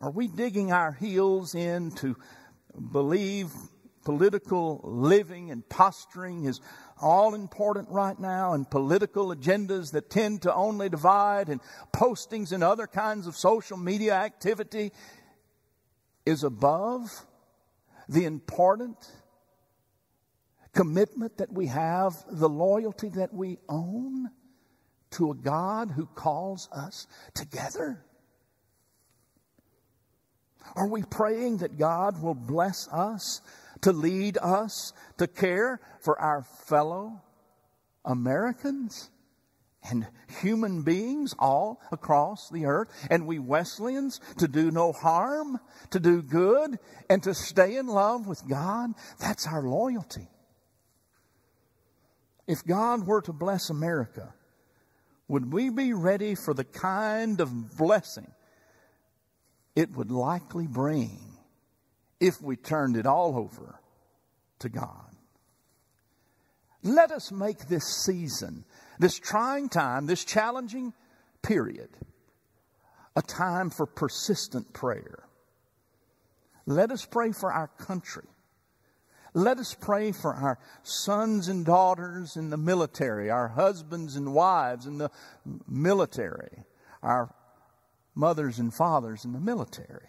Are 0.00 0.10
we 0.10 0.28
digging 0.28 0.72
our 0.72 0.92
heels 0.92 1.54
in 1.54 1.90
to 1.92 2.16
believe 2.92 3.50
political 4.04 4.80
living 4.84 5.50
and 5.50 5.66
posturing 5.68 6.44
is 6.44 6.60
all 7.00 7.34
important 7.34 7.88
right 7.88 8.18
now 8.18 8.52
and 8.52 8.70
political 8.70 9.34
agendas 9.34 9.92
that 9.92 10.10
tend 10.10 10.42
to 10.42 10.54
only 10.54 10.88
divide 10.88 11.48
and 11.48 11.60
postings 11.92 12.52
and 12.52 12.62
other 12.62 12.86
kinds 12.86 13.26
of 13.26 13.36
social 13.36 13.76
media 13.76 14.14
activity 14.14 14.92
is 16.26 16.44
above 16.44 17.24
the 18.08 18.24
important 18.24 18.96
commitment 20.74 21.38
that 21.38 21.52
we 21.52 21.66
have, 21.66 22.24
the 22.30 22.48
loyalty 22.48 23.08
that 23.10 23.32
we 23.32 23.58
own 23.68 24.30
to 25.12 25.30
a 25.30 25.34
God 25.34 25.90
who 25.90 26.06
calls 26.06 26.68
us 26.72 27.06
together? 27.34 28.04
Are 30.76 30.88
we 30.88 31.02
praying 31.02 31.58
that 31.58 31.78
God 31.78 32.20
will 32.22 32.34
bless 32.34 32.88
us 32.88 33.40
to 33.82 33.92
lead 33.92 34.38
us 34.38 34.92
to 35.18 35.26
care 35.26 35.80
for 36.00 36.18
our 36.18 36.42
fellow 36.42 37.22
Americans 38.04 39.10
and 39.88 40.06
human 40.40 40.82
beings 40.82 41.34
all 41.38 41.80
across 41.92 42.48
the 42.48 42.64
earth, 42.64 42.88
and 43.10 43.26
we 43.26 43.38
Wesleyans 43.38 44.20
to 44.38 44.48
do 44.48 44.70
no 44.70 44.92
harm, 44.92 45.60
to 45.90 46.00
do 46.00 46.22
good, 46.22 46.78
and 47.10 47.22
to 47.22 47.34
stay 47.34 47.76
in 47.76 47.86
love 47.86 48.26
with 48.26 48.48
God. 48.48 48.94
That's 49.20 49.46
our 49.46 49.62
loyalty. 49.62 50.28
If 52.46 52.64
God 52.64 53.06
were 53.06 53.22
to 53.22 53.32
bless 53.32 53.70
America, 53.70 54.34
would 55.28 55.52
we 55.52 55.70
be 55.70 55.92
ready 55.92 56.34
for 56.34 56.54
the 56.54 56.64
kind 56.64 57.40
of 57.40 57.76
blessing 57.76 58.30
it 59.76 59.96
would 59.96 60.10
likely 60.10 60.66
bring 60.66 61.18
if 62.20 62.40
we 62.40 62.56
turned 62.56 62.96
it 62.96 63.06
all 63.06 63.36
over 63.36 63.80
to 64.60 64.68
God. 64.68 65.10
Let 66.82 67.10
us 67.10 67.32
make 67.32 67.66
this 67.66 68.04
season, 68.04 68.64
this 68.98 69.18
trying 69.18 69.68
time, 69.68 70.06
this 70.06 70.24
challenging 70.24 70.92
period, 71.42 71.88
a 73.16 73.22
time 73.22 73.70
for 73.70 73.86
persistent 73.86 74.72
prayer. 74.72 75.24
Let 76.66 76.90
us 76.90 77.04
pray 77.04 77.32
for 77.32 77.52
our 77.52 77.68
country. 77.68 78.26
Let 79.36 79.58
us 79.58 79.74
pray 79.74 80.12
for 80.12 80.32
our 80.32 80.60
sons 80.84 81.48
and 81.48 81.66
daughters 81.66 82.36
in 82.36 82.50
the 82.50 82.56
military, 82.56 83.30
our 83.30 83.48
husbands 83.48 84.14
and 84.14 84.32
wives 84.32 84.86
in 84.86 84.98
the 84.98 85.10
military, 85.68 86.62
our 87.02 87.34
mothers 88.14 88.60
and 88.60 88.72
fathers 88.72 89.24
in 89.24 89.32
the 89.32 89.40
military. 89.40 90.06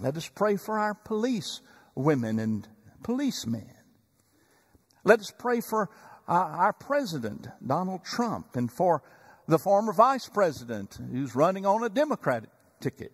Let 0.00 0.16
us 0.16 0.28
pray 0.28 0.56
for 0.56 0.78
our 0.78 0.94
police 0.94 1.60
women 1.94 2.38
and 2.38 2.66
policemen. 3.02 3.70
Let 5.04 5.20
us 5.20 5.30
pray 5.38 5.60
for 5.60 5.90
uh, 6.26 6.32
our 6.32 6.72
president, 6.72 7.48
Donald 7.64 8.02
Trump, 8.02 8.56
and 8.56 8.72
for 8.72 9.02
the 9.46 9.58
former 9.58 9.92
vice 9.92 10.28
president 10.28 10.98
who's 11.10 11.34
running 11.34 11.66
on 11.66 11.84
a 11.84 11.90
Democratic 11.90 12.50
ticket, 12.80 13.12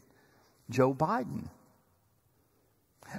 Joe 0.70 0.94
Biden. 0.94 1.48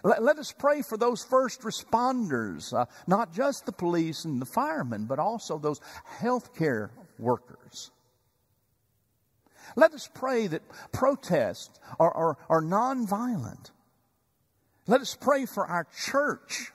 Let, 0.03 0.23
let 0.23 0.37
us 0.37 0.53
pray 0.57 0.81
for 0.81 0.97
those 0.97 1.23
first 1.23 1.61
responders, 1.61 2.73
uh, 2.73 2.85
not 3.07 3.33
just 3.33 3.65
the 3.65 3.71
police 3.71 4.25
and 4.25 4.41
the 4.41 4.45
firemen, 4.45 5.05
but 5.05 5.19
also 5.19 5.57
those 5.57 5.81
healthcare 6.19 6.89
workers. 7.17 7.91
Let 9.75 9.93
us 9.93 10.09
pray 10.13 10.47
that 10.47 10.63
protests 10.91 11.79
are, 11.99 12.11
are, 12.11 12.37
are 12.49 12.61
nonviolent. 12.61 13.71
Let 14.87 15.01
us 15.01 15.15
pray 15.15 15.45
for 15.45 15.65
our 15.65 15.85
church. 16.05 16.71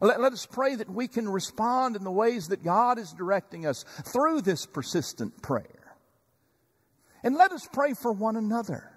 Let, 0.00 0.20
let 0.20 0.32
us 0.32 0.46
pray 0.46 0.74
that 0.74 0.90
we 0.90 1.08
can 1.08 1.28
respond 1.28 1.96
in 1.96 2.04
the 2.04 2.10
ways 2.10 2.48
that 2.48 2.64
God 2.64 2.98
is 2.98 3.12
directing 3.12 3.66
us 3.66 3.84
through 4.04 4.42
this 4.42 4.66
persistent 4.66 5.42
prayer. 5.42 5.96
And 7.22 7.34
let 7.34 7.52
us 7.52 7.68
pray 7.72 7.94
for 7.94 8.12
one 8.12 8.36
another. 8.36 8.92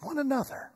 One 0.00 0.18
another. 0.18 0.70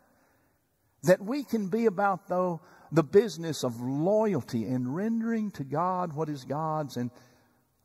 That 1.04 1.22
we 1.22 1.44
can 1.44 1.68
be 1.68 1.86
about, 1.86 2.28
though, 2.28 2.60
the 2.92 3.02
business 3.02 3.64
of 3.64 3.80
loyalty 3.80 4.64
and 4.64 4.94
rendering 4.94 5.50
to 5.52 5.64
God 5.64 6.12
what 6.12 6.28
is 6.28 6.44
God's 6.44 6.96
and 6.96 7.10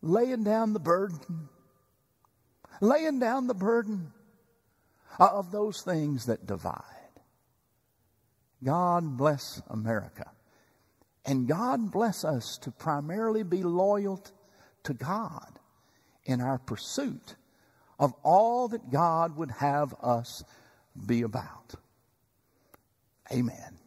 laying 0.02 0.44
down 0.44 0.74
the 0.74 0.80
burden 0.80 1.50
laying 2.82 3.20
down 3.20 3.48
the 3.48 3.54
burden 3.54 4.12
of 5.20 5.52
those 5.52 5.82
things 5.82 6.26
that 6.26 6.46
divide. 6.46 6.82
God 8.64 9.18
bless 9.18 9.62
America. 9.70 10.32
And 11.26 11.48
God 11.48 11.92
bless 11.92 12.24
us 12.24 12.58
to 12.62 12.72
primarily 12.72 13.44
be 13.44 13.64
loyal 13.64 14.24
to 14.84 14.94
God 14.94 15.60
in 16.26 16.42
our 16.42 16.60
pursuit 16.60 17.36
of 18.00 18.14
all 18.24 18.68
that 18.70 18.92
God 18.92 19.36
would 19.38 19.52
have 19.52 19.94
us 20.02 20.44
be 21.06 21.22
about. 21.22 21.76
Amen. 23.32 23.85